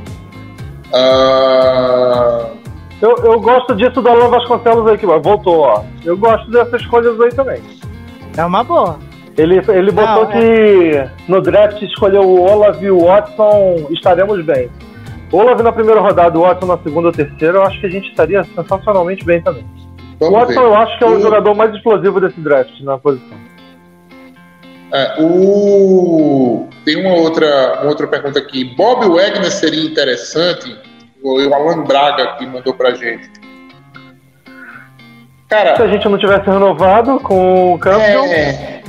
[0.94, 2.48] Ah,
[3.02, 5.84] Eu, eu gosto disso do Alan Vasconcelos aí, que voltou, ó.
[6.04, 7.62] Eu gosto dessas escolhas aí também.
[8.38, 8.98] É uma boa.
[9.38, 14.70] Ele, ele botou Não, que no draft escolheu o Olaf e o Watson, estaremos bem.
[15.32, 18.10] Olaf na primeira rodada, o Watson na segunda ou terceira, eu acho que a gente
[18.10, 19.66] estaria sensacionalmente bem também.
[20.22, 20.68] O vamos Watson ver.
[20.68, 23.38] eu acho que é o O- jogador mais explosivo desse draft na posição.
[24.94, 26.68] É, o...
[26.86, 28.64] Tem uma outra, uma outra pergunta aqui.
[28.64, 30.78] Bob Wagner seria interessante?
[31.24, 33.26] O Alan Braga que mandou pra gente.
[33.26, 33.32] Se
[35.50, 38.82] Cara, a gente não tivesse renovado com o Campbell, é,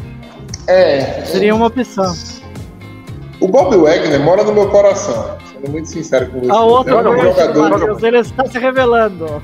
[0.67, 2.15] é, Seria uma opção.
[3.41, 5.37] o Bob Wagner mora no meu coração.
[5.51, 6.51] Sendo muito sincero com você.
[6.51, 7.71] A outra é um jogador.
[7.71, 9.43] Matheus, ele está se revelando.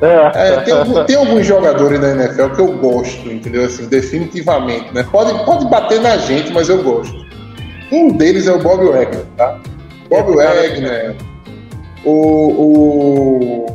[0.00, 0.30] é.
[0.34, 3.64] É, tem, tem alguns jogadores na NFL que eu gosto, entendeu?
[3.64, 5.04] Assim, definitivamente, né?
[5.10, 7.26] Pode, pode bater na gente, mas eu gosto.
[7.90, 9.58] Um deles é o Bob Wagner, tá?
[10.10, 11.16] Bob Wagner,
[12.04, 13.66] o, o,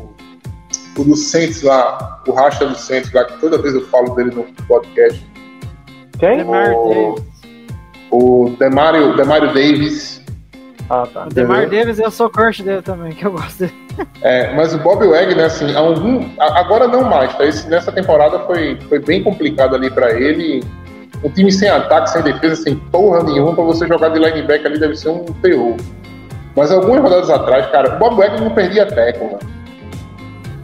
[0.97, 4.32] o do Saints lá, o Racha do Saints lá, que toda vez eu falo dele
[4.36, 5.26] no podcast.
[6.20, 6.43] Quem?
[6.43, 7.34] O- Davis.
[8.11, 10.22] O Demario, Demario Davis.
[10.89, 11.26] Ah, tá.
[11.26, 11.80] O Demar entendeu?
[11.86, 13.74] Davis, eu sou crush dele também, que eu gosto dele.
[14.22, 17.45] É, mas o Bob Wagner, assim, algum, agora não mais, tá?
[17.45, 20.64] Esse, nessa temporada foi, foi bem complicado ali pra ele.
[21.24, 24.78] Um time sem ataque, sem defesa, sem porra nenhuma, pra você jogar de linebacker ali
[24.80, 25.76] deve ser um terror.
[26.56, 29.38] Mas algumas rodadas atrás, cara, o Bob Wagner não perdia tackle?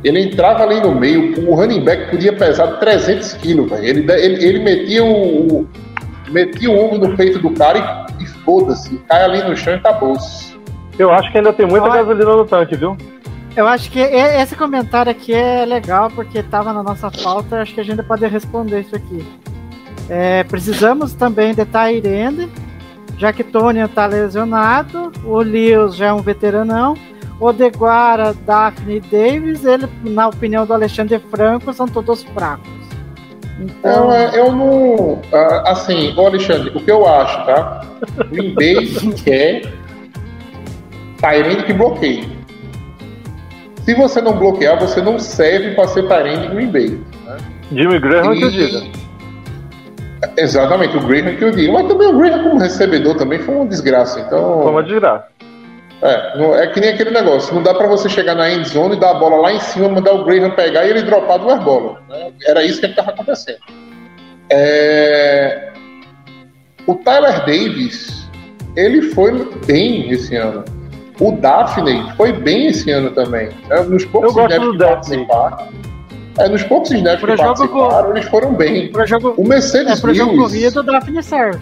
[0.04, 3.84] Ele entrava ali no meio, o running back podia pesar 300 quilos, velho.
[3.84, 5.68] Ele, ele, ele metia o, o-
[6.30, 9.78] metia o ombro no peito do cara e, e foda-se, cai ali no chão e
[9.78, 10.58] acabou-se.
[10.98, 12.96] Eu acho que ainda tem muita gasolina no tanque, viu?
[13.58, 17.62] Eu acho que e- esse comentário aqui é legal porque estava na nossa pauta.
[17.62, 19.26] Acho que a gente pode responder isso aqui.
[20.10, 22.50] É, precisamos também de Tyrande,
[23.18, 26.96] já que Tony está lesionado, o Lewis já é um veteranão,
[27.40, 32.68] o Deguara, Daphne e Davis, ele, na opinião do Alexandre Franco, são todos fracos.
[33.60, 35.22] Então, Eu, é, eu não.
[35.34, 37.82] ah, Assim, ô Alexandre, o que eu acho, tá?
[38.32, 38.88] Green Bay
[39.24, 39.74] quer
[41.18, 42.40] Tyrande que bloqueie.
[43.84, 47.00] Se você não bloquear, você não serve para ser Tyrande Green Bay.
[47.72, 48.84] Jimmy Graham que eu diga.
[50.38, 51.74] Exatamente, o Graham que eu digo.
[51.74, 54.20] Mas também o Graham como recebedor também foi uma desgraça.
[54.20, 54.62] Então.
[54.64, 55.26] Foi uma desgraça.
[56.02, 57.54] É, não- é que nem aquele negócio.
[57.54, 59.90] Não dá pra você chegar na end zone e dar a bola lá em cima,
[59.90, 61.98] mandar o Graham pegar e ele dropar duas bolas.
[62.10, 62.32] né?
[62.48, 63.60] Era isso que estava acontecendo.
[64.50, 65.70] É,
[66.88, 68.28] O Tyler Davis,
[68.76, 70.64] ele foi bem esse ano.
[71.20, 73.50] O Daphne foi bem esse ano também.
[73.68, 73.82] né?
[73.82, 75.28] Nos poucos Eu gosto do que Daphne.
[75.28, 75.68] participaram.
[76.40, 78.92] É, nos poucos snaps que jogo participaram, eles foram bem.
[79.06, 81.60] jogo, O Mercedes é, pro jogo Lewis, corrido, o Daphne serve.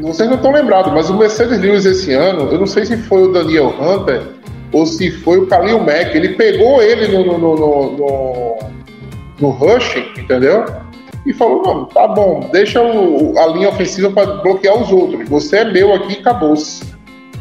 [0.00, 3.22] vocês não estão lembrados, mas o Mercedes Lewis esse ano, eu não sei se foi
[3.24, 4.22] o Daniel Hunter
[4.72, 8.58] ou se foi o Khalil Mack, ele pegou ele no, no, no, no, no-
[9.40, 10.64] no rush, entendeu?
[11.26, 15.28] E falou, não, tá bom, deixa o- a linha ofensiva para bloquear os outros.
[15.28, 16.82] Você é meu aqui e acabou-se.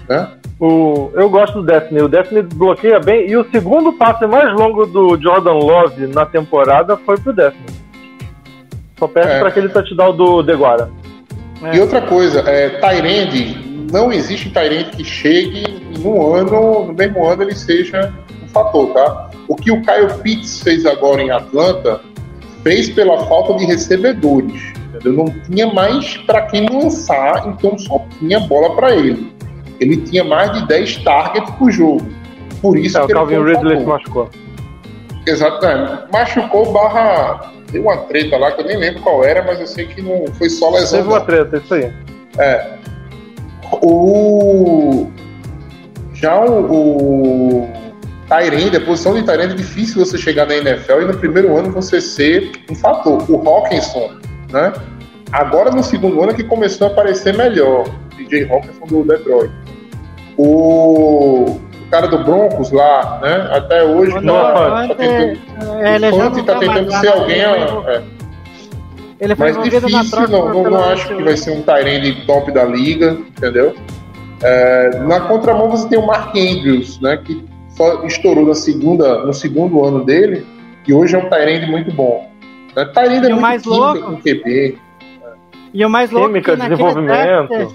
[0.10, 0.28] Né?
[0.62, 2.02] O, eu gosto do Daphne.
[2.04, 3.28] O Daphne bloqueia bem.
[3.28, 7.66] E o segundo passe mais longo do Jordan Love na temporada foi pro Daphne.
[9.00, 9.40] Só peço É.
[9.40, 10.92] pra aquele touchdown do Deguara.
[11.64, 11.76] É.
[11.76, 15.64] E outra coisa, é, Tyrande, não existe Tyrande que chegue
[16.00, 19.32] no ano, no mesmo ano ele seja um fator, tá?
[19.48, 22.02] O que o Kyle Pitts fez agora em Atlanta
[22.64, 24.62] fez pela falta de recebedores.
[24.94, 25.14] Entendeu?
[25.14, 29.32] Não tinha mais para quem lançar, então só tinha bola para ele.
[29.82, 32.08] Ele tinha mais de 10 targets por jogo.
[32.62, 34.30] Por isso É, o que ele Calvin Ridley se machucou.
[35.28, 37.52] É, machucou barra.
[37.72, 40.28] Deu uma treta lá que eu nem lembro qual era, mas eu sei que não
[40.34, 41.00] foi só lesão.
[41.00, 41.92] Teve uma treta, isso aí.
[43.82, 45.08] O.
[46.14, 47.64] Já o.
[47.64, 47.70] o
[48.28, 51.72] Tyrande, a posição de Tyrande é difícil você chegar na NFL e no primeiro ano
[51.72, 53.24] você ser um fator.
[53.30, 54.12] O Hawkinson,
[54.52, 54.74] né?
[55.32, 57.86] Agora no segundo ano é que começou a aparecer melhor.
[58.16, 59.52] DJ Hawkinson do Detroit.
[60.42, 61.60] O, o
[61.92, 63.50] cara do Broncos lá, né?
[63.52, 64.18] Até hoje.
[64.18, 64.88] O Noah tá, Fant.
[64.90, 65.40] tá tentando,
[65.84, 67.42] É, ele o já Fant não tá tá tentando ser alguém.
[67.42, 68.04] é.
[69.20, 71.62] Ele foi Mas envolvido na difícil, troca não, não, não acho que vai ser um
[71.62, 73.76] Tyrande top da liga, entendeu?
[74.42, 79.32] É, na contramão você tem o Mark Andrews, né, que só estourou na segunda, no
[79.32, 80.44] segundo ano dele,
[80.88, 82.32] e hoje é um Tyrande muito bom.
[82.76, 82.84] Né?
[82.86, 84.78] Tyrande é E o muito mais louco- com QB.
[85.72, 87.48] E o mais louco Química, que desenvolvimento.
[87.50, 87.74] draft,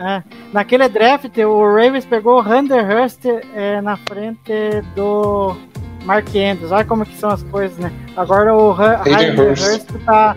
[0.00, 3.20] é, naquele draft, o Ravens pegou o Hunter Hurst
[3.54, 5.54] é, na frente do
[6.04, 6.72] Mark Andrews.
[6.72, 7.92] Olha como que são as coisas, né?
[8.16, 9.86] Agora o Hunter Hurst.
[10.06, 10.34] Tá,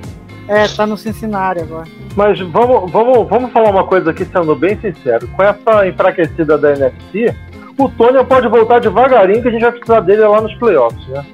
[0.49, 1.88] é, tá no Cincinnati agora.
[2.16, 5.28] Mas vamos, vamos, vamos falar uma coisa aqui, sendo bem sincero.
[5.30, 7.34] Com essa enfraquecida da NFC,
[7.78, 11.26] o Tony pode voltar devagarinho, que a gente vai precisar dele lá nos playoffs, né?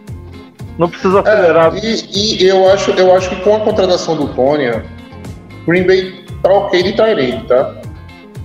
[0.77, 1.75] Não precisa acelerar.
[1.75, 4.85] É, e, e eu, acho, eu acho que com a contratação do Tônia,
[5.67, 7.75] Green Bay tá ok de Tyrande, tá?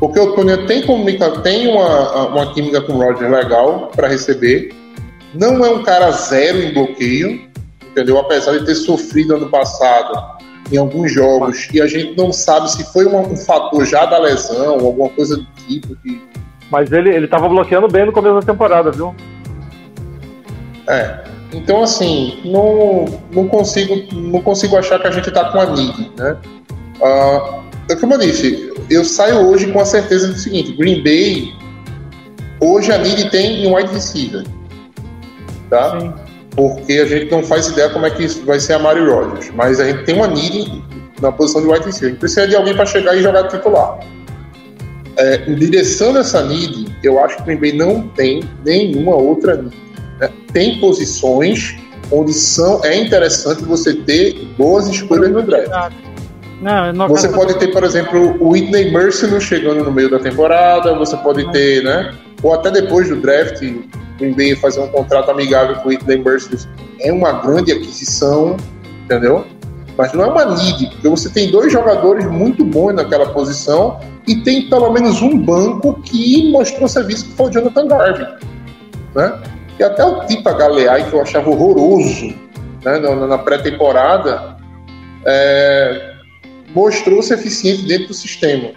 [0.04, 4.74] Porque o Tônia tem, comunica, tem uma, uma química com o Roger legal para receber.
[5.32, 7.40] Não é um cara zero em bloqueio,
[7.90, 8.18] entendeu?
[8.18, 10.12] Apesar de ter sofrido ano passado
[10.70, 14.18] em alguns jogos e a gente não sabe se foi uma- um fator já da
[14.18, 16.20] lesão ou alguma coisa do tipo que
[16.70, 19.14] Mas ele, ele tava bloqueando bem no começo da temporada, viu?
[20.86, 21.24] É.
[21.52, 26.10] Então, assim, não, não, consigo, não consigo achar que a gente tá com a need,
[26.18, 26.36] né?
[27.02, 31.52] Ah, é como eu disse, eu saio hoje com a certeza do seguinte: Green Bay,
[32.60, 34.44] hoje a need tem um wide receiver,
[35.70, 36.00] tá?
[36.00, 36.12] Sim.
[36.56, 39.80] Porque a gente não faz ideia como é que vai ser a Mari Rodgers, mas
[39.80, 40.82] a gente tem uma need
[41.20, 42.08] na posição de wide receiver.
[42.08, 43.98] A gente precisa de alguém para chegar e jogar titular.
[45.16, 49.76] É, endereçando essa need, eu acho que o Green Bay não tem nenhuma outra need.
[50.20, 50.30] né?
[50.52, 51.76] Tem posições
[52.10, 55.94] onde são, é interessante você ter boas escolhas no draft.
[56.60, 61.16] Não, Você pode ter, por exemplo, o Whitney Merciless chegando no meio da temporada, você
[61.16, 62.14] pode ter, né?
[62.42, 63.60] Ou até depois do draft,
[64.18, 66.68] Green Bay fazer um contrato amigável com o Whitney Merciless
[67.00, 68.56] é uma grande aquisição,
[69.04, 69.44] entendeu?
[69.96, 74.36] Mas não é uma need, porque você tem dois jogadores muito bons naquela posição e
[74.36, 78.26] tem pelo menos um banco que mostrou serviço que foi o Jonathan Garvin,
[79.14, 79.40] né?
[79.78, 82.26] E até o Tipa Galeai, que eu achava horroroso
[82.84, 84.56] né, na, na pré-temporada,
[85.26, 86.13] é,
[86.74, 88.70] mostrou ser eficiente dentro do sistema.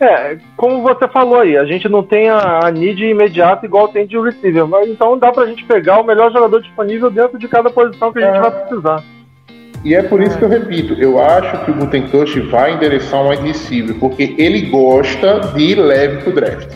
[0.00, 4.06] É, como você falou aí, a gente não tem a, a need imediata igual tem
[4.06, 7.70] de receiver, mas então dá pra gente pegar o melhor jogador disponível dentro de cada
[7.70, 8.40] posição que a gente É.
[8.40, 9.04] vai precisar.
[9.84, 13.28] E é por isso que eu repito, eu acho que o Gutenkust vai endereçar um
[13.28, 16.74] wide receiver, porque ele gosta de ir leve pro draft.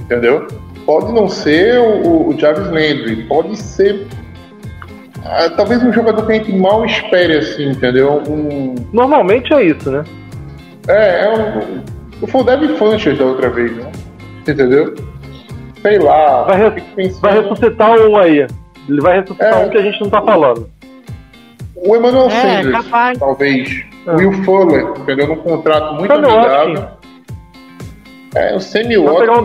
[0.00, 0.46] Entendeu?
[0.86, 4.06] Pode não ser o, o Jarvis Landry, pode ser
[5.24, 8.22] ah, talvez um jogador que a gente mal espere assim, entendeu?
[8.28, 10.04] Um, Normalmente é isso, né?
[10.88, 11.30] é, é
[12.22, 13.90] um, foi o Devin Funches da outra vez, né?
[14.46, 14.94] Entendeu?
[15.82, 16.44] Sei lá.
[16.44, 18.46] Vai re- fico pensando- Vai ressuscitar um aí.
[18.88, 19.66] Ele vai ressuscitar É.
[19.66, 20.68] um que a gente não tá falando.
[21.76, 23.18] O Emmanuel É, Sanders, capaz.
[23.18, 23.84] talvez.
[24.06, 24.10] É.
[24.16, 25.28] Will Fuller, entendeu?
[25.28, 26.88] Num contrato muito Sammy amigável.
[28.34, 28.60] É, o
[29.20, 29.44] pegar um eu-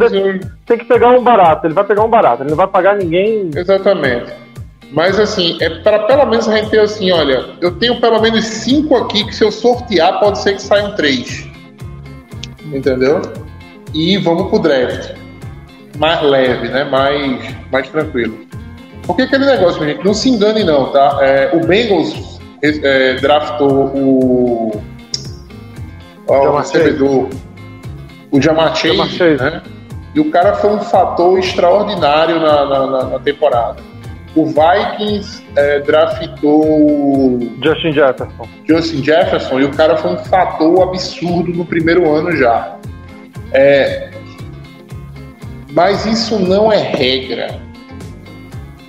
[0.66, 3.50] Tem que pegar um barato, ele vai pegar um barato, ele não vai pagar ninguém.
[3.56, 4.32] exatamente.
[4.96, 8.46] Mas assim, é para pelo menos a gente ter assim, olha, eu tenho pelo menos
[8.46, 11.46] cinco aqui que se eu sortear pode ser que saiam três.
[12.74, 13.22] Entendeu?
[13.94, 15.12] E vamos pro draft.
[15.98, 16.84] Mais leve, né?
[16.86, 18.38] Mais, mais tranquilo.
[19.06, 21.20] Porque aquele negócio, gente, não se engane não, tá?
[21.22, 24.82] É, o Bengals é, draftou o,
[26.28, 27.30] ó, o recebedor,
[28.32, 29.44] o Jamar Chase, Jamar Chase.
[29.44, 29.62] né?
[30.16, 33.76] E o cara foi um fator extraordinário na, na- na temporada.
[34.36, 38.48] O Vikings é, draftou Justin Jefferson.
[38.68, 42.76] Justin Jefferson e o cara foi um fator absurdo no primeiro ano já.
[43.54, 44.10] É,
[45.72, 47.60] mas isso não é regra.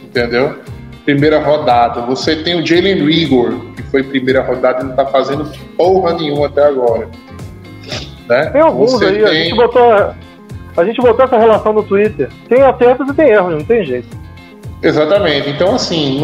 [0.02, 0.56] Entendeu?
[1.04, 2.00] Primeira rodada.
[2.02, 6.46] Você tem o Jalen Rigor, que foi primeira rodada e não tá fazendo porra nenhuma
[6.46, 7.08] até agora.
[8.28, 8.46] Né?
[8.46, 9.92] Tem alguns Você aí, a tem- gente botou.
[10.76, 12.28] A gente botou essa relação no Twitter.
[12.48, 14.08] Tem acertos e tem erros, não tem jeito.
[14.82, 15.50] Exatamente.
[15.50, 16.20] Então, assim,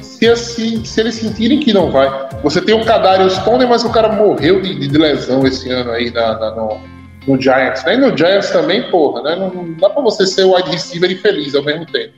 [0.00, 2.28] se, assim, se eles sentirem que não vai.
[2.42, 6.10] Você tem o Kadarius Stone, mas o cara morreu de, de lesão esse ano aí
[6.10, 6.78] na, na- no,
[7.26, 7.84] no Giants.
[7.84, 7.94] Né?
[7.94, 9.36] E no Giants também, porra, né?
[9.36, 12.14] Não, não dá pra você ser wide receiver e feliz ao mesmo tempo.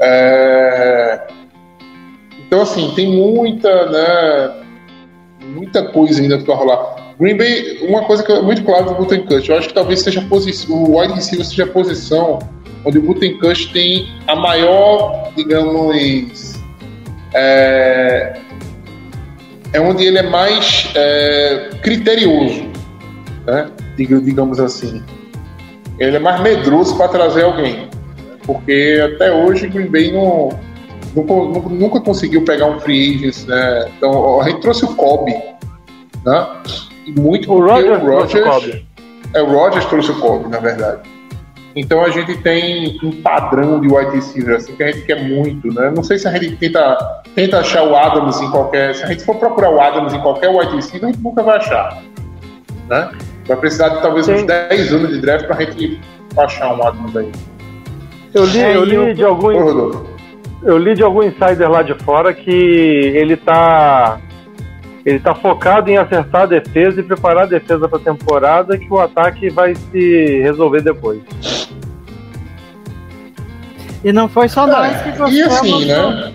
[0.00, 1.26] É,
[2.46, 4.54] Então, assim, tem muita, né?
[5.42, 6.96] Muita coisa ainda pra rolar.
[7.18, 10.20] Green Bay, uma coisa que é muito clara do Gutenkust, eu acho que talvez seja
[10.70, 12.38] o wide receiver seja a posição
[12.84, 16.60] onde o Gutenkust tem a maior, digamos,
[17.34, 18.38] é,
[19.72, 22.64] é onde ele é mais é, criterioso,
[23.46, 23.70] né?
[23.96, 25.02] Diga- digamos assim.
[25.98, 27.88] Ele é mais medroso para trazer alguém,
[28.46, 30.48] porque até hoje o Green Bay não,
[31.14, 33.90] nunca, conseguiu pegar um free agent, né?
[33.96, 35.32] Então a gente trouxe o Kobe,
[36.24, 36.46] né?
[37.06, 38.86] E muito O porque Rogers trouxe o Kobe.
[39.34, 41.00] é, o Rogers trouxe o Kobe, na verdade.
[41.74, 45.72] Então a gente tem um padrão de wide receiver assim, que a gente quer muito,
[45.72, 45.92] né?
[45.94, 48.94] Não sei se a gente tenta, tenta achar o Adams em qualquer.
[48.94, 51.58] Se a gente for procurar o Adams em qualquer wide receiver, a gente nunca vai
[51.58, 52.02] achar.
[52.88, 53.10] Né?
[53.46, 54.46] Vai precisar de talvez uns Sim.
[54.46, 56.00] 10 anos de draft pra gente
[56.36, 57.30] achar um Adams aí.
[58.34, 59.48] Eu li, É, eu li de algum.
[59.48, 60.10] Ô.
[60.62, 64.20] Eu li de algum insider lá de fora que ele tá.
[65.04, 68.92] Ele tá focado em acertar a defesa e preparar a defesa para a temporada, que
[68.92, 71.22] o ataque vai se resolver depois.
[74.04, 75.34] E não foi só nós que É, gostamos.
[75.34, 76.32] e assim, do- né?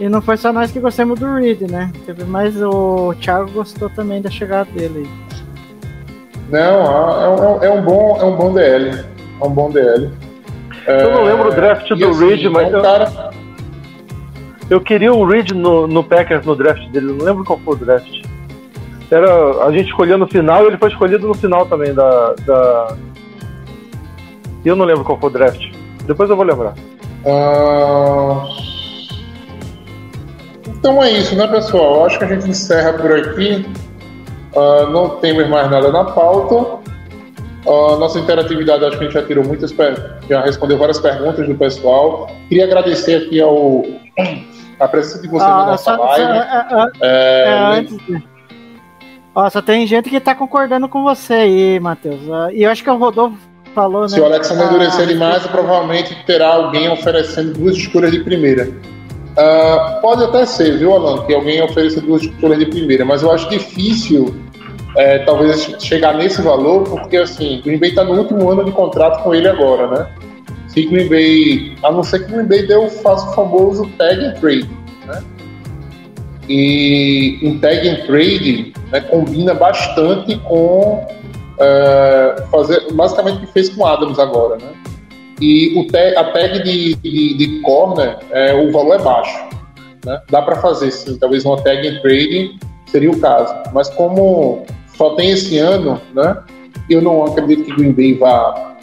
[0.00, 1.90] E não foi só nós que gostamos do Reed, né?
[2.06, 5.08] Teve mais o Thiago gostou também da chegada dele.
[6.48, 9.04] Não, é, um- é um bom, é um bom DL.
[9.40, 10.10] É um bom DL.
[10.86, 13.30] Eu não lembro o draft do assim, Reed, mas é um eu, cara.
[14.70, 17.74] Eu queria o Reed no, no Packers no draft dele, eu não lembro qual foi
[17.74, 18.22] o draft.
[19.10, 22.34] Era, a gente escolhia no final e ele foi escolhido no final também da.
[22.46, 22.96] da...
[24.64, 25.62] E eu não lembro qual foi o draft.
[26.06, 26.74] Depois eu vou lembrar.
[27.26, 28.44] Ah,
[30.66, 32.06] Então é isso, né, pessoal?
[32.06, 33.64] Acho que a gente encerra por aqui.
[34.56, 36.82] Ah, não temos mais nada na pauta.
[37.64, 39.72] Ah, nossa interatividade, acho que a gente já tirou muitas,
[40.28, 42.28] já respondeu várias perguntas do pessoal.
[42.48, 43.84] Queria agradecer aqui ao
[44.80, 46.32] a presença de vocês na Ah, nossa só- só- live.
[46.32, 47.96] é, é, É, é, antes
[49.34, 52.20] Ó, só tem gente que tá concordando com você aí, Matheus.
[52.30, 53.38] Ah, E eu acho que o Rodolfo
[53.74, 54.08] falou, né?
[54.08, 58.68] Se o Alexander Ah, endurecer demais, provavelmente terá alguém oferecendo duas escolhas de primeira.
[59.36, 63.30] Ah, pode até ser, viu, Alan, que alguém ofereça duas escolhas de primeira, mas eu
[63.30, 64.34] acho difícil
[64.96, 68.72] é, talvez chegar nesse valor, porque assim, o Green Bay está no último ano de
[68.72, 70.06] contrato com ele agora, né?
[70.68, 74.24] Se Green Bay, a não ser que o Green Bay deu faça o famoso tag
[74.24, 74.68] and trade,
[75.06, 75.22] né?
[76.48, 81.06] E um tag and trade né, combina bastante com
[81.62, 84.72] é, fazer basicamente o que fez com Adams agora, né?
[85.40, 89.44] E o te- a tag de, de, de corner, é, o valor é baixo.
[90.04, 90.20] Né?
[90.30, 93.52] Dá para fazer sim, talvez uma tag and trade seria o caso.
[93.72, 94.64] Mas como
[94.96, 96.36] só tem esse ano, né?
[96.90, 98.74] Eu não acredito que Green Bay vá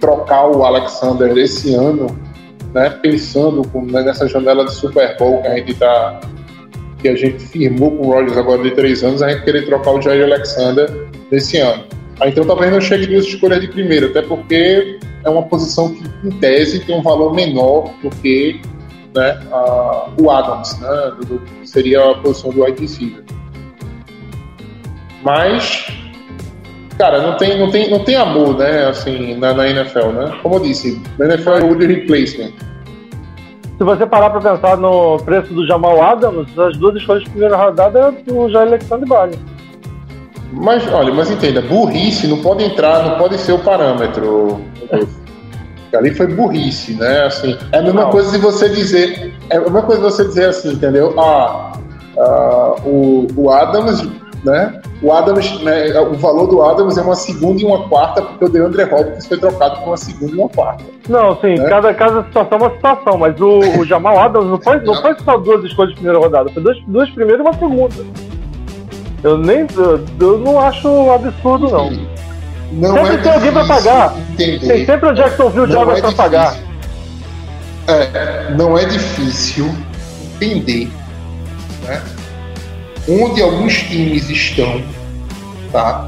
[0.00, 2.06] trocar o Alexander esse ano,
[2.74, 2.90] né?
[3.02, 6.20] Pensando com- né, nessa janela de Super Bowl que a gente tá
[7.00, 9.92] que a gente firmou com o Rodgers agora de três anos, a gente querer trocar
[9.92, 11.84] o Jair Alexander nesse ano.
[12.20, 16.02] Ah, então talvez não chegue duas escolhas de primeiro, até porque é uma posição que,
[16.26, 18.60] em tese, tem um valor menor do que
[19.14, 23.22] né, a- o Adams, né, do- seria a posição do wide receiver.
[25.22, 25.86] Mas,
[26.98, 30.38] cara, não tem, não tem, não tem amor, né, assim, na, na NFL, né?
[30.42, 32.52] Como eu disse, na NFL é o de replacement.
[33.78, 37.56] Se você parar pra pensar no preço do Jamal Adams, as duas escolhas de primeira
[37.56, 39.38] rodada é do Jair Alexander Bale.
[40.52, 44.60] Mas, olha, mas entenda, burrice não pode entrar, não pode ser o parâmetro.
[45.96, 47.24] Ali foi burrice, né?
[47.26, 48.10] Assim, é a mesma Não.
[48.10, 51.18] coisa de você dizer, é a mesma coisa de você dizer assim, entendeu?
[51.18, 51.72] Ah,
[52.18, 54.06] ah, o, o Adams,
[54.44, 54.80] né?
[55.00, 58.48] O Adams, né, o valor do Adams é uma segunda e uma quarta, porque o
[58.48, 60.84] DeAndre Hopkins foi trocado por uma segunda e uma quarta.
[61.08, 61.68] Não, sim, É.
[61.68, 65.14] cada, cada situação é uma situação, mas o, o Jamal Adams não foi, não foi
[65.24, 67.94] só duas escolhas de primeira rodada, foi duas, duas primeiras e uma segunda.
[69.22, 69.66] Eu nem.
[69.76, 71.90] Eu, eu não acho absurdo, não.
[72.72, 74.14] Não Sempre é tem alguém pra difícil pagar.
[74.32, 74.66] Entender.
[74.66, 76.56] Tem sempre o Jacksonville Não Jaguars é pra pagar.
[77.86, 79.74] É, não é difícil
[80.34, 80.92] entender
[81.84, 82.02] né,
[83.08, 84.82] onde alguns times estão,
[85.72, 86.06] tá?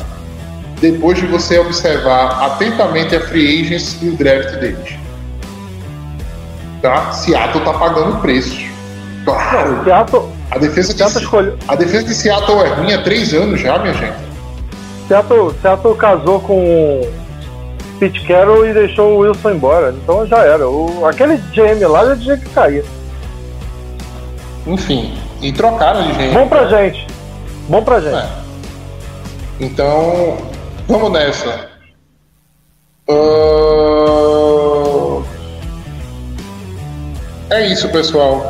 [0.80, 4.94] Depois de você observar atentamente a free agents e o draft deles.
[6.82, 7.12] Tá?
[7.12, 8.58] Seattle tá pagando preço.
[9.24, 9.84] Claro.
[9.84, 11.56] Seattle, A defesa, de, escolheu.
[11.68, 14.16] a defesa de Seattle é ruim há três anos já, minha gente.
[15.06, 17.00] Seattle, Seattle casou com
[18.00, 19.94] Pete Carroll e deixou o Wilson embora.
[20.02, 20.68] Então já era.
[20.68, 22.84] O, aquele GM lá já tinha que cair.
[24.66, 26.34] Enfim, e trocaram de gente.
[26.34, 27.06] Bom pra gente.
[27.68, 28.16] Bom pra gente.
[28.16, 28.28] É.
[29.60, 30.36] Então,
[30.88, 31.68] vamos nessa.
[33.08, 34.00] Ahn,
[37.50, 38.49] É isso, pessoal.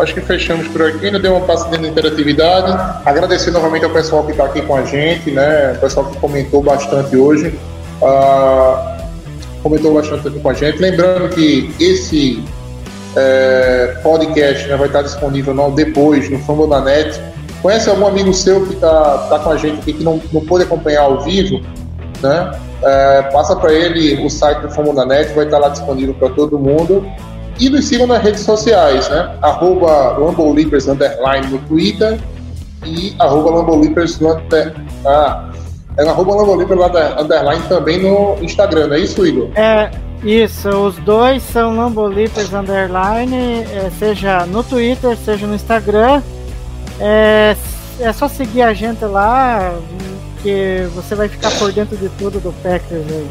[0.00, 1.06] Acho que fechamos por aqui.
[1.06, 2.72] Ainda deu uma passadinha de interatividade.
[3.04, 5.72] Agradecer novamente ao pessoal que está aqui com a gente, né?
[5.76, 7.58] O pessoal que comentou bastante hoje.
[8.02, 8.98] Ah,
[9.62, 10.78] comentou bastante aqui com a gente.
[10.78, 12.42] Lembrando que esse
[13.16, 17.20] é, podcast né, vai estar disponível não, depois no Fumble da Net.
[17.62, 20.64] Conhece algum amigo seu que está tá com a gente aqui que não, não pôde
[20.64, 21.60] acompanhar ao vivo?
[22.22, 22.52] Né?
[22.82, 26.28] É, passa para ele o site do Fumble da Net, vai estar lá disponível para
[26.30, 27.04] todo mundo.
[27.58, 29.36] E nos sigam nas redes sociais, né?
[29.42, 32.18] Arroba Lambolipers Underline no Twitter
[32.84, 34.74] e arroba Lambolipers no under-
[35.04, 35.50] ah,
[35.96, 36.80] é arroba Lambolipers
[37.18, 39.48] Underline também no Instagram, não é isso, Igor?
[39.56, 39.90] É,
[40.22, 46.22] isso, os dois são Lambolipers Underline, é, seja no Twitter, seja no Instagram.
[47.00, 47.56] É,
[48.00, 49.74] é só seguir a gente lá,
[50.42, 53.26] que você vai ficar por dentro de tudo do Packers aí.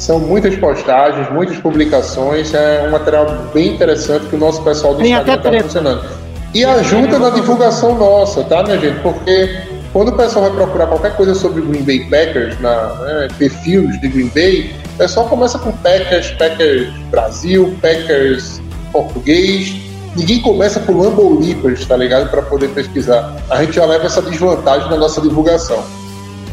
[0.00, 5.02] São muitas postagens, muitas publicações, é um material bem interessante que o nosso pessoal do
[5.02, 6.08] Tem Instagram está funcionando.
[6.54, 8.98] E ajuda na divulgação nossa, tá, minha gente?
[9.00, 9.60] Porque
[9.92, 14.08] quando o pessoal vai procurar qualquer coisa sobre Green Bay Packers, na, né, perfis de
[14.08, 19.76] Green Bay, o pessoal começa com Packers, Packers Brasil, Packers português.
[20.16, 22.30] Ninguém começa por Lambo Leapers, tá ligado?
[22.30, 23.36] Para poder pesquisar.
[23.50, 25.84] A gente já leva essa desvantagem na nossa divulgação.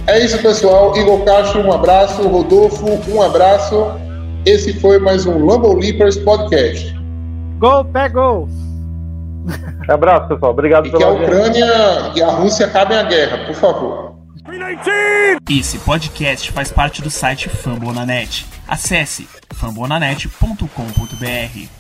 [0.08, 0.96] É isso, pessoal.
[0.98, 2.28] Igor Castro, um abraço.
[2.28, 3.76] Rodolfo, um abraço.
[4.46, 6.96] Esse foi mais um Lambo Leapers Podcast.
[7.60, 8.48] Gol, pé, gol.
[9.88, 10.52] Abraço, pessoal.
[10.52, 11.36] Obrigado E que pela a audiência.
[11.36, 14.16] Ucrânia e a Rússia acabem a guerra, por favor.
[15.50, 18.46] Esse podcast faz parte do site Fambonanet.
[18.68, 21.77] Acesse fambonanet.com.br.